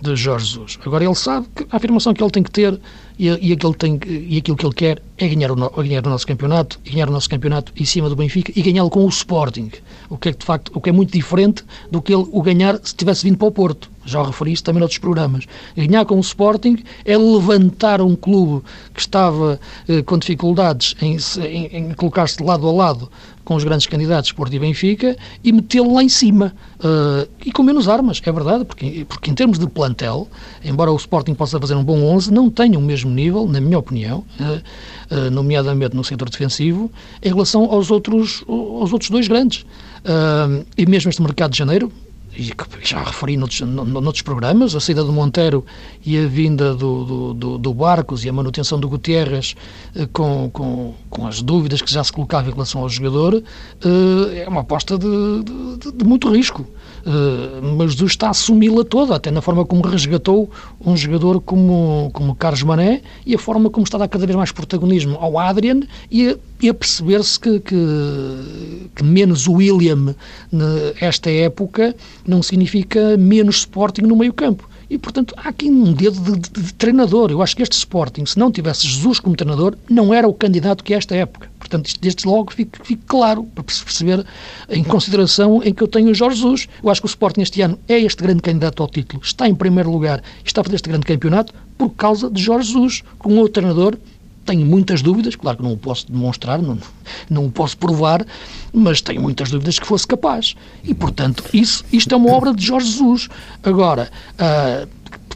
de 0.01 0.17
Jorge 0.17 0.47
Jesus. 0.47 0.79
Agora, 0.85 1.05
ele 1.05 1.15
sabe 1.15 1.47
que 1.55 1.67
a 1.71 1.77
afirmação 1.77 2.15
que 2.15 2.23
ele 2.23 2.31
tem 2.31 2.43
que 2.43 2.51
ter 2.51 2.79
e, 3.19 3.27
e, 3.27 3.53
aquilo, 3.53 3.75
tem, 3.75 3.99
e 4.07 4.39
aquilo 4.39 4.57
que 4.57 4.65
ele 4.65 4.75
quer 4.75 5.03
é 5.17 5.29
ganhar 5.29 5.51
o, 5.51 5.57
ganhar 5.57 6.07
o 6.07 6.11
nosso 6.11 6.27
campeonato, 6.27 6.79
e 6.85 6.91
ganhar 6.91 7.09
o 7.09 7.13
nosso 7.13 7.29
campeonato 7.29 7.73
em 7.77 7.85
cima 7.85 8.09
do 8.09 8.17
Benfica 8.17 8.53
e 8.55 8.63
ganhá-lo 8.63 8.91
com 8.91 9.05
o 9.05 9.09
Sporting, 9.09 9.71
o 10.09 10.17
que 10.17 10.29
é 10.29 10.33
de 10.33 10.45
facto 10.45 10.71
o 10.75 10.81
que 10.81 10.91
é 10.91 10.93
muito 10.93 11.13
diferente 11.13 11.65
do 11.91 12.01
que 12.01 12.15
ele 12.15 12.27
o 12.31 12.41
ganhar 12.43 12.79
se 12.83 12.95
tivesse 12.95 13.25
vindo 13.25 13.37
para 13.37 13.49
o 13.49 13.53
Porto. 13.53 13.91
Já 14.09 14.23
referi 14.23 14.53
isso 14.53 14.65
também 14.65 14.81
noutros 14.81 14.99
programas. 14.99 15.45
Ganhar 15.77 16.05
com 16.05 16.17
o 16.17 16.21
Sporting 16.21 16.79
é 17.05 17.17
levantar 17.17 18.01
um 18.01 18.17
clube 18.17 18.65
que 18.95 19.01
estava 19.01 19.61
eh, 19.89 20.03
com 20.03 20.19
dificuldades 20.19 20.95
em, 21.01 21.17
em, 21.45 21.77
em 21.77 21.95
colocar-se 21.95 22.43
lado 22.43 22.69
a 22.69 22.73
lado 22.73 23.11
com 23.49 23.55
os 23.55 23.65
grandes 23.65 23.87
candidatos 23.87 24.31
Porto 24.31 24.53
e 24.53 24.59
Benfica 24.59 25.17
e 25.43 25.53
metê-lo 25.53 25.95
lá 25.95 26.03
em 26.03 26.09
cima. 26.11 26.55
Uh, 26.79 27.27
e 27.47 27.51
com 27.51 27.63
menos 27.63 27.89
armas, 27.89 28.21
é 28.23 28.31
verdade, 28.31 28.63
porque, 28.67 29.07
porque 29.09 29.31
em 29.31 29.35
termos 29.35 29.59
de 29.59 29.67
plantel, 29.67 30.29
embora 30.63 30.93
o 30.93 30.97
Sporting 30.97 31.33
possa 31.33 31.59
fazer 31.59 31.75
um 31.75 31.83
bom 31.83 31.99
11, 32.15 32.31
não 32.31 32.51
tem 32.51 32.77
o 32.77 32.81
mesmo 32.81 33.11
nível, 33.11 33.49
na 33.49 33.59
minha 33.59 33.79
opinião, 33.79 34.23
uh, 34.39 35.17
uh, 35.17 35.31
nomeadamente 35.31 35.97
no 35.97 36.05
setor 36.05 36.29
defensivo, 36.29 36.91
em 37.23 37.31
relação 37.31 37.65
aos 37.73 37.91
outros, 37.91 38.45
aos 38.47 38.93
outros 38.93 39.11
dois 39.11 39.27
grandes. 39.27 39.65
e 40.77 40.85
mesmo 40.85 41.09
este 41.09 41.23
mercado 41.23 41.53
de 41.53 41.59
janeiro, 41.59 41.91
e 42.39 42.55
já 42.85 43.03
referi 43.03 43.37
noutros, 43.37 43.61
noutros 43.63 44.23
programas, 44.23 44.75
a 44.77 44.81
saída 44.81 45.03
do 45.03 45.13
Monteiro 45.13 45.67
e 46.07 46.17
a 46.17 46.27
vinda 46.29 46.73
do, 46.73 47.35
do, 47.35 47.59
do 47.59 47.75
Barcos 47.75 48.25
e 48.25 48.29
a 48.29 48.33
manutenção 48.33 48.79
do 48.79 48.89
Gutierrez 48.89 49.57
eh, 49.97 50.09
com, 50.13 50.49
com, 50.51 50.95
com, 51.11 51.27
as 51.27 51.43
dúvidas 51.43 51.83
que 51.83 51.93
já 51.93 52.05
se 52.05 52.13
colocava 52.13 52.49
em 52.49 52.53
relação 52.53 52.83
ao 52.83 52.89
jogador, 52.89 53.43
eh, 53.85 54.45
é 54.45 54.49
uma 54.49 54.61
aposta 54.61 54.97
de, 54.97 55.09
de, 55.79 55.93
de 55.93 56.05
muito 56.05 56.31
risco. 56.31 56.65
Eh, 57.07 57.61
mas 57.77 57.93
Jesus 57.93 58.13
está 58.13 58.29
a 58.29 58.31
assumi-la 58.31 58.85
toda, 58.85 59.17
até 59.17 59.31
na 59.31 59.41
forma 59.41 59.65
como 59.65 59.83
resgatou 59.83 60.51
um 60.85 60.97
jogador 60.97 61.41
como, 61.41 62.11
como 62.13 62.35
Carlos 62.35 62.63
Mané 62.63 63.03
e 63.25 63.35
a 63.35 63.39
forma 63.39 63.71
como 63.71 63.85
está 63.85 63.97
a 63.97 64.01
dar 64.01 64.09
cada 64.09 64.27
vez 64.27 64.37
mais 64.37 64.53
protagonismo 64.53 65.17
ao 65.21 65.39
Adrian 65.39 65.81
e 66.11 66.37
e 66.61 66.69
a 66.69 66.75
perceber-se 66.75 67.39
que, 67.39 67.61
que, 67.61 67.77
que, 68.97 69.05
menos 69.05 69.47
William 69.47 70.15
nesta 70.51 71.31
época 71.31 71.95
não 72.27 72.43
significa 72.43 73.17
menos 73.17 73.59
Sporting 73.59 74.03
no 74.03 74.17
meio 74.17 74.33
campo. 74.33 74.69
E, 74.91 74.97
portanto, 74.97 75.35
há 75.37 75.51
aqui 75.51 75.71
um 75.71 75.93
dedo 75.93 76.19
de, 76.21 76.39
de, 76.39 76.63
de, 76.63 76.75
treinador. 76.75 77.31
Eu 77.31 77.43
acho 77.43 77.55
que 77.55 77.63
este 77.63 77.77
Sporting, 77.77 78.25
se 78.25 78.39
não 78.39 78.51
tivesse 78.51 78.87
Jesus 78.87 79.21
como 79.21 79.37
treinador, 79.37 79.77
não 79.89 80.15
era 80.15 80.27
o 80.27 80.33
candidato 80.33 80.83
que 80.83 80.95
é 80.95 80.97
esta 80.97 81.15
época. 81.15 81.51
Portanto, 81.59 81.87
isto 81.87 82.01
desde 82.01 82.27
logo 82.27 82.53
fica 82.53 83.03
claro, 83.07 83.45
para 83.55 83.63
perceber 83.63 84.25
em 84.71 84.83
consideração 84.83 85.63
em 85.63 85.75
que 85.75 85.83
eu 85.83 85.89
tenho 85.89 86.11
o 86.11 86.15
Jorge 86.15 86.37
Jesus. 86.37 86.69
Eu 86.83 86.89
acho 86.89 87.03
que 87.03 87.07
o 87.07 87.09
Sporting 87.09 87.43
este 87.43 87.61
ano 87.61 87.79
é 87.87 87.99
este 87.99 88.23
grande 88.23 88.41
candidato 88.41 88.83
ao 88.83 88.89
título, 88.89 89.21
está 89.23 89.47
em 89.47 89.55
primeiro 89.55 89.91
lugar 89.91 90.23
está 90.45 90.63
a 90.63 90.65
fazer 90.65 90.77
este 90.77 90.89
grande 90.89 91.05
campeonato 91.05 91.53
por 91.77 91.91
causa 91.91 92.31
de 92.31 92.43
Jorge 92.43 92.73
Jesus, 92.73 93.05
com 93.19 93.37
outro 93.37 93.53
treinador 93.53 93.99
tenho 94.49 94.65
muitas 94.65 95.03
dúvidas, 95.03 95.37
claro 95.37 95.59
que 95.59 95.63
não 95.63 95.73
o 95.73 95.77
posso 95.77 96.11
demonstrar, 96.11 96.61
não, 96.63 96.79
não 97.29 97.45
o 97.45 97.51
posso 97.51 97.77
provar, 97.77 98.27
mas 98.73 99.03
tenho 99.03 99.21
muitas 99.21 99.51
dúvidas 99.51 99.79
que 99.79 99.87
fosse 99.87 100.07
capaz. 100.07 100.55
E, 100.83 100.95
portanto, 100.95 101.45
isso, 101.53 101.85
isto 101.93 102.15
é 102.15 102.17
uma 102.17 102.33
obra 102.33 102.55
de 102.55 102.65
Jorge 102.65 102.87
Jesus. 102.87 103.29
Agora, 103.63 104.11
uh, 104.35 104.89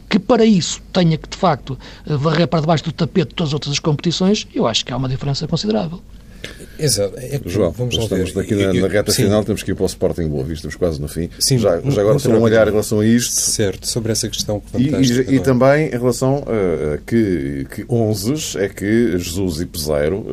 que 0.09 0.19
para 0.19 0.47
isso 0.47 0.81
tenha 0.93 1.19
que, 1.19 1.29
de 1.29 1.37
facto, 1.37 1.79
varrer 2.07 2.49
para 2.49 2.61
debaixo 2.61 2.85
do 2.85 2.93
tapete 2.93 3.35
todas 3.35 3.51
as 3.51 3.55
outras 3.55 3.79
competições, 3.79 4.47
eu 4.55 4.67
acho 4.67 4.85
que 4.85 4.93
há 4.93 4.97
uma 4.97 5.09
diferença 5.09 5.47
considerável. 5.47 6.01
Exato. 6.85 7.15
É 7.17 7.39
que, 7.39 7.49
João, 7.49 7.71
vamos 7.71 7.97
estamos 7.97 8.37
aqui 8.37 8.55
na, 8.55 8.73
na 8.73 8.89
reta 8.89 9.13
final, 9.13 9.45
temos 9.45 9.63
que 9.63 9.71
ir 9.71 9.75
para 9.75 9.85
o 9.85 9.87
Sporting 9.87 10.29
Boa 10.29 10.43
Vista, 10.43 10.69
estamos 10.69 10.77
quase 10.77 11.01
no 11.01 11.09
fim. 11.09 11.29
Sim, 11.39 11.59
já, 11.59 11.81
já 11.81 12.01
agora 12.01 12.19
só 12.19 12.31
um 12.31 12.41
olhar 12.41 12.67
em 12.67 12.71
relação 12.71 13.01
a 13.01 13.07
isto. 13.07 13.33
Certo, 13.33 13.87
sobre 13.87 14.13
essa 14.13 14.29
questão 14.29 14.63
e, 14.77 14.89
e, 14.89 15.37
e, 15.37 15.41
também 15.41 15.87
em 15.87 15.91
relação 15.91 16.45
a, 16.47 16.95
a 16.95 16.99
que, 16.99 17.67
que 17.75 17.85
11 17.89 18.59
é 18.59 18.69
que 18.69 19.19
Jesus 19.19 19.61
e 19.61 19.67
Peseiro, 19.67 20.27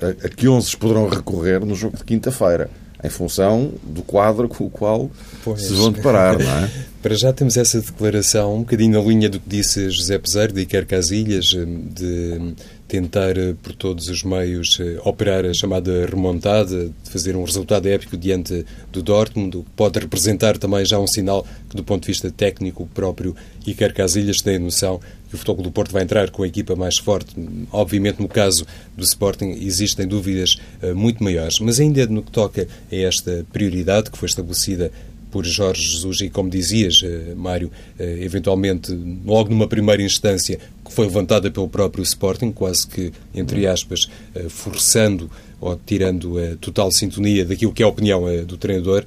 a, 0.00 0.26
a 0.26 0.28
que 0.28 0.48
11 0.48 0.76
poderão 0.76 1.08
recorrer 1.08 1.64
no 1.64 1.74
jogo 1.74 1.96
de 1.96 2.04
quinta-feira 2.04 2.70
em 3.04 3.10
função 3.10 3.72
do 3.82 4.02
quadro 4.02 4.48
com 4.48 4.64
o 4.64 4.70
qual 4.70 5.10
pois. 5.44 5.62
se 5.62 5.74
vão 5.74 5.92
deparar, 5.92 6.38
não 6.38 6.50
é? 6.50 6.70
Para 7.02 7.14
já 7.14 7.32
temos 7.32 7.56
essa 7.56 7.80
declaração, 7.80 8.56
um 8.56 8.60
bocadinho 8.60 9.00
na 9.00 9.06
linha 9.06 9.28
do 9.28 9.38
que 9.38 9.48
disse 9.48 9.88
José 9.90 10.18
Peseiro, 10.18 10.52
de 10.52 10.62
Iker 10.62 10.86
Casilhas, 10.86 11.44
de 11.44 12.54
tentar 12.88 13.36
eh, 13.36 13.54
por 13.62 13.74
todos 13.74 14.08
os 14.08 14.22
meios 14.22 14.78
eh, 14.80 14.98
operar 15.04 15.44
a 15.44 15.52
chamada 15.52 16.06
remontada, 16.06 16.86
de 16.86 17.10
fazer 17.10 17.36
um 17.36 17.44
resultado 17.44 17.86
épico 17.86 18.16
diante 18.16 18.64
do 18.92 19.02
Dortmund, 19.02 19.64
pode 19.74 19.98
representar 19.98 20.56
também 20.58 20.84
já 20.84 20.98
um 20.98 21.06
sinal 21.06 21.46
que, 21.68 21.76
do 21.76 21.82
ponto 21.82 22.02
de 22.02 22.08
vista 22.08 22.30
técnico, 22.30 22.88
próprio 22.94 23.34
Iker 23.66 23.92
Casilhas 23.92 24.40
tem 24.40 24.56
a 24.56 24.60
noção 24.60 25.00
que 25.28 25.34
o 25.34 25.38
Futebol 25.38 25.64
do 25.64 25.72
Porto 25.72 25.92
vai 25.92 26.02
entrar 26.02 26.30
com 26.30 26.42
a 26.42 26.46
equipa 26.46 26.76
mais 26.76 26.98
forte. 26.98 27.34
Obviamente, 27.72 28.20
no 28.20 28.28
caso 28.28 28.64
do 28.96 29.04
Sporting, 29.04 29.58
existem 29.60 30.06
dúvidas 30.06 30.56
uh, 30.82 30.94
muito 30.94 31.22
maiores, 31.22 31.58
mas 31.58 31.80
ainda 31.80 32.06
no 32.06 32.22
que 32.22 32.30
toca 32.30 32.68
a 32.90 32.94
esta 32.94 33.44
prioridade 33.52 34.10
que 34.10 34.16
foi 34.16 34.28
estabelecida 34.28 34.92
por 35.36 35.44
Jorge 35.44 35.82
Jesus 35.82 36.22
e, 36.22 36.30
como 36.30 36.48
dizias, 36.48 37.02
eh, 37.04 37.34
Mário, 37.36 37.70
eh, 37.98 38.20
eventualmente, 38.22 38.90
logo 39.22 39.50
numa 39.50 39.68
primeira 39.68 40.02
instância, 40.02 40.58
que 40.82 40.90
foi 40.90 41.04
levantada 41.04 41.50
pelo 41.50 41.68
próprio 41.68 42.02
Sporting, 42.02 42.52
quase 42.52 42.86
que, 42.86 43.12
entre 43.34 43.66
aspas, 43.66 44.08
eh, 44.34 44.46
forçando 44.48 45.30
ou 45.60 45.76
tirando 45.76 46.38
a 46.38 46.56
total 46.56 46.90
sintonia 46.90 47.44
daquilo 47.44 47.70
que 47.70 47.82
é 47.82 47.84
a 47.84 47.88
opinião 47.90 48.22
do 48.46 48.56
treinador, 48.56 49.04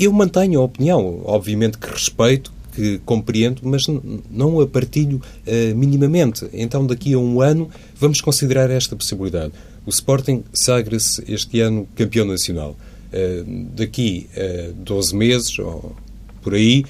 eu 0.00 0.12
mantenho 0.12 0.58
a 0.58 0.64
opinião, 0.64 1.22
obviamente 1.24 1.78
que 1.78 1.88
respeito, 1.88 2.52
que 2.74 2.98
compreendo, 3.04 3.62
mas 3.62 3.86
não 4.28 4.60
a 4.60 4.66
partilho 4.66 5.22
uh, 5.46 5.76
minimamente. 5.76 6.46
Então, 6.52 6.86
daqui 6.86 7.14
a 7.14 7.18
um 7.18 7.40
ano, 7.40 7.70
vamos 7.98 8.20
considerar 8.20 8.68
esta 8.70 8.94
possibilidade. 8.94 9.52
O 9.86 9.90
Sporting 9.90 10.44
sagra-se 10.52 11.24
este 11.26 11.60
ano 11.60 11.88
campeão 11.94 12.26
nacional. 12.26 12.76
Eh, 13.12 13.44
daqui 13.74 14.28
a 14.36 14.72
12 14.74 15.14
meses 15.14 15.58
ou 15.58 15.94
por 16.42 16.54
aí, 16.54 16.84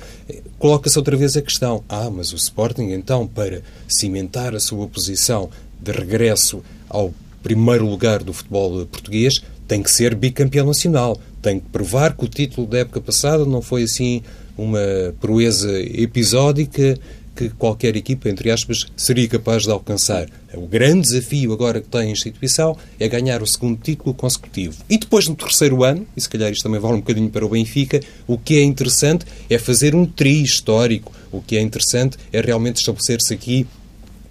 coloca-se 0.58 0.98
outra 0.98 1.16
vez 1.16 1.34
a 1.34 1.40
questão: 1.40 1.82
ah, 1.88 2.10
mas 2.10 2.32
o 2.32 2.36
Sporting, 2.36 2.90
então, 2.90 3.26
para 3.26 3.62
cimentar 3.88 4.54
a 4.54 4.60
sua 4.60 4.86
posição 4.86 5.48
de 5.80 5.92
regresso 5.92 6.62
ao 6.90 7.14
primeiro 7.42 7.86
lugar 7.86 8.22
do 8.22 8.34
futebol 8.34 8.84
português, 8.86 9.42
tem 9.66 9.82
que 9.82 9.90
ser 9.90 10.14
bicampeão 10.14 10.66
nacional, 10.66 11.18
tem 11.40 11.58
que 11.58 11.68
provar 11.70 12.14
que 12.14 12.24
o 12.24 12.28
título 12.28 12.66
da 12.66 12.78
época 12.78 13.00
passada 13.00 13.46
não 13.46 13.62
foi 13.62 13.84
assim 13.84 14.22
uma 14.58 15.14
proeza 15.20 15.80
episódica 15.80 16.98
que 17.36 17.50
qualquer 17.50 17.94
equipa, 17.94 18.30
entre 18.30 18.50
aspas, 18.50 18.86
seria 18.96 19.28
capaz 19.28 19.64
de 19.64 19.70
alcançar. 19.70 20.26
O 20.54 20.66
grande 20.66 21.02
desafio 21.02 21.52
agora 21.52 21.82
que 21.82 21.88
tem 21.88 22.00
a 22.00 22.10
instituição 22.10 22.76
é 22.98 23.06
ganhar 23.06 23.42
o 23.42 23.46
segundo 23.46 23.78
título 23.80 24.14
consecutivo. 24.14 24.82
E 24.88 24.96
depois, 24.96 25.28
no 25.28 25.36
terceiro 25.36 25.84
ano, 25.84 26.06
e 26.16 26.20
se 26.20 26.28
calhar 26.28 26.50
isto 26.50 26.62
também 26.62 26.80
vale 26.80 26.94
um 26.94 27.00
bocadinho 27.00 27.28
para 27.28 27.44
o 27.44 27.48
Benfica, 27.50 28.00
o 28.26 28.38
que 28.38 28.56
é 28.56 28.62
interessante 28.62 29.26
é 29.50 29.58
fazer 29.58 29.94
um 29.94 30.06
tri 30.06 30.42
histórico. 30.42 31.12
O 31.30 31.42
que 31.42 31.56
é 31.56 31.60
interessante 31.60 32.16
é 32.32 32.40
realmente 32.40 32.76
estabelecer-se 32.76 33.34
aqui 33.34 33.66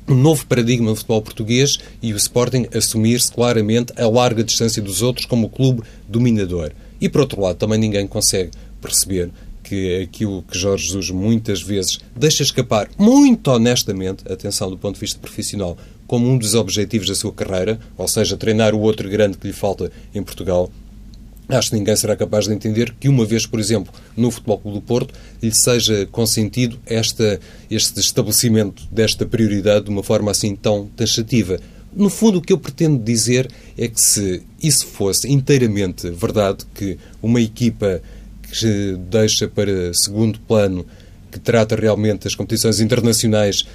um 0.08 0.16
novo 0.16 0.46
paradigma 0.46 0.90
do 0.90 0.96
futebol 0.96 1.22
português 1.22 1.78
e 2.02 2.14
o 2.14 2.18
Sporting 2.18 2.68
assumir-se 2.74 3.32
claramente 3.32 3.94
a 3.98 4.08
larga 4.08 4.44
distância 4.44 4.82
dos 4.82 5.02
outros 5.02 5.26
como 5.26 5.48
o 5.48 5.50
clube 5.50 5.84
dominador. 6.08 6.72
E 7.00 7.10
por 7.10 7.22
outro 7.22 7.42
lado, 7.42 7.58
também 7.58 7.80
ninguém 7.80 8.08
consegue 8.08 8.52
perceber 8.82 9.30
que 9.66 10.04
aquilo 10.04 10.44
que 10.44 10.58
Jorge 10.58 10.86
Jesus 10.86 11.10
muitas 11.10 11.62
vezes 11.62 12.00
deixa 12.16 12.44
escapar, 12.44 12.88
muito 12.98 13.50
honestamente, 13.50 14.24
atenção 14.32 14.70
do 14.70 14.78
ponto 14.78 14.94
de 14.96 15.02
vista 15.02 15.20
profissional, 15.20 15.76
como 16.06 16.30
um 16.30 16.38
dos 16.38 16.54
objetivos 16.54 17.08
da 17.08 17.16
sua 17.16 17.34
carreira, 17.34 17.80
ou 17.98 18.08
seja, 18.08 18.38
treinar 18.38 18.76
o 18.76 18.80
outro 18.80 19.10
grande 19.10 19.38
que 19.38 19.48
lhe 19.48 19.54
falta 19.54 19.92
em 20.14 20.22
Portugal, 20.22 20.72
Acho 21.48 21.70
que 21.70 21.76
ninguém 21.76 21.96
será 21.96 22.16
capaz 22.16 22.48
de 22.48 22.54
entender 22.54 22.96
que 23.00 23.08
uma 23.08 23.24
vez, 23.24 23.46
por 23.46 23.60
exemplo, 23.60 23.94
no 24.18 24.32
Futebol 24.32 24.58
Clube 24.58 24.80
do 24.80 24.82
Porto, 24.82 25.14
lhe 25.42 25.54
seja 25.54 26.08
consentido 26.08 26.80
esta, 26.88 27.40
este 27.70 28.00
estabelecimento 28.00 28.82
desta 28.92 29.28
prioridade 29.28 29.86
de 29.86 29.92
uma 29.92 30.02
forma 30.02 30.32
assim 30.32 30.56
tão 30.56 30.88
taxativa. 30.96 31.60
No 31.96 32.10
fundo, 32.10 32.40
o 32.40 32.42
que 32.42 32.52
eu 32.52 32.58
pretendo 32.58 32.98
dizer 32.98 33.48
é 33.78 33.88
que 33.88 34.02
se 34.02 34.42
isso 34.62 34.88
fosse 34.88 35.32
inteiramente 35.32 36.10
verdade, 36.10 36.66
que 36.74 36.98
uma 37.22 37.40
equipa 37.40 38.02
que 38.48 38.98
deixa 39.10 39.48
para 39.48 39.94
segundo 39.94 40.40
plano 40.40 40.86
que 41.36 41.40
trata 41.40 41.76
realmente 41.76 42.28
as 42.30 42.34
competições 42.34 42.80
internacionais 42.80 43.68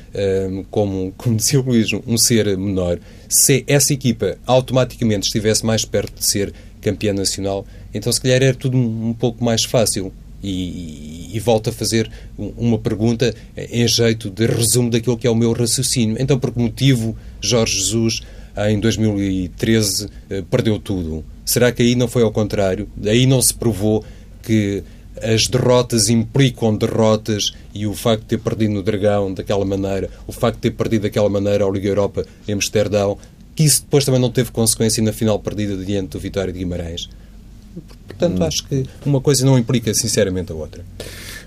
um, 0.48 0.64
como, 0.70 1.12
como 1.14 1.36
dizia 1.36 1.60
o 1.60 1.62
Luís, 1.62 1.88
um 2.06 2.16
ser 2.16 2.56
menor, 2.56 2.98
se 3.28 3.64
essa 3.66 3.92
equipa 3.92 4.38
automaticamente 4.46 5.26
estivesse 5.26 5.64
mais 5.66 5.84
perto 5.84 6.18
de 6.18 6.24
ser 6.24 6.54
campeã 6.80 7.12
nacional, 7.12 7.66
então 7.92 8.10
se 8.10 8.18
calhar 8.18 8.42
era 8.42 8.54
tudo 8.54 8.78
um, 8.78 9.08
um 9.10 9.12
pouco 9.12 9.44
mais 9.44 9.64
fácil. 9.64 10.10
E, 10.42 10.48
e, 10.48 11.36
e, 11.36 11.38
volto 11.38 11.68
a 11.68 11.72
fazer 11.72 12.10
uma 12.38 12.78
pergunta 12.78 13.34
em 13.54 13.86
jeito 13.86 14.30
de 14.30 14.46
resumo 14.46 14.88
daquilo 14.88 15.18
que 15.18 15.26
é 15.26 15.30
o 15.30 15.34
meu 15.34 15.52
raciocínio. 15.52 16.16
Então, 16.18 16.38
por 16.38 16.50
que 16.50 16.58
motivo 16.58 17.14
Jorge 17.42 17.76
Jesus, 17.76 18.22
em 18.70 18.80
2013, 18.80 20.08
eh, 20.30 20.42
perdeu 20.50 20.78
tudo? 20.78 21.22
Será 21.44 21.70
que 21.70 21.82
aí 21.82 21.94
não 21.94 22.08
foi 22.08 22.22
ao 22.22 22.32
contrário? 22.32 22.88
Aí 23.04 23.26
não 23.26 23.42
se 23.42 23.52
provou 23.52 24.02
que 24.42 24.82
as 25.22 25.46
derrotas 25.46 26.08
implicam 26.08 26.76
derrotas 26.76 27.52
e 27.74 27.86
o 27.86 27.94
facto 27.94 28.22
de 28.22 28.28
ter 28.28 28.38
perdido 28.38 28.74
no 28.74 28.82
Dragão 28.82 29.34
daquela 29.34 29.64
maneira, 29.64 30.08
o 30.26 30.32
facto 30.32 30.56
de 30.56 30.62
ter 30.62 30.70
perdido 30.70 31.02
daquela 31.02 31.28
maneira 31.28 31.64
ao 31.64 31.72
Liga 31.72 31.88
Europa 31.88 32.24
em 32.48 32.52
Amsterdão, 32.52 33.18
que 33.54 33.64
isso 33.64 33.82
depois 33.82 34.04
também 34.04 34.20
não 34.20 34.30
teve 34.30 34.50
consequência 34.50 35.02
na 35.02 35.12
final 35.12 35.38
perdida 35.38 35.76
diante 35.84 36.10
do 36.10 36.18
Vitória 36.18 36.52
de 36.52 36.58
Guimarães. 36.58 37.08
Portanto, 38.06 38.40
hum. 38.40 38.44
acho 38.44 38.66
que 38.66 38.86
uma 39.04 39.20
coisa 39.20 39.44
não 39.44 39.58
implica 39.58 39.92
sinceramente 39.94 40.52
a 40.52 40.54
outra. 40.54 40.84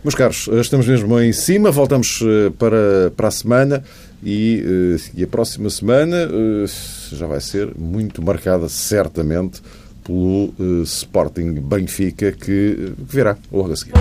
Meus 0.04 0.16
caros, 0.16 0.50
estamos 0.52 0.86
mesmo 0.88 1.20
em 1.20 1.32
cima, 1.32 1.72
voltamos 1.72 2.20
eh, 2.22 2.52
para, 2.60 3.12
para 3.16 3.30
a 3.30 3.32
semana 3.32 3.84
e, 4.22 4.62
eh, 4.62 5.12
e 5.16 5.24
a 5.24 5.28
próxima 5.28 5.70
semana 5.70 6.18
eh, 6.18 6.66
já 7.14 7.26
vai 7.26 7.40
ser 7.40 7.74
muito 7.78 8.22
marcada, 8.22 8.68
certamente, 8.68 9.62
pelo 10.04 10.54
uh, 10.60 10.84
Sporting 10.84 11.62
Benfica 11.62 12.32
que, 12.32 12.34
que 12.34 12.94
virá 12.98 13.38
logo 13.52 13.74
a 13.74 13.76
seguir. 13.76 13.94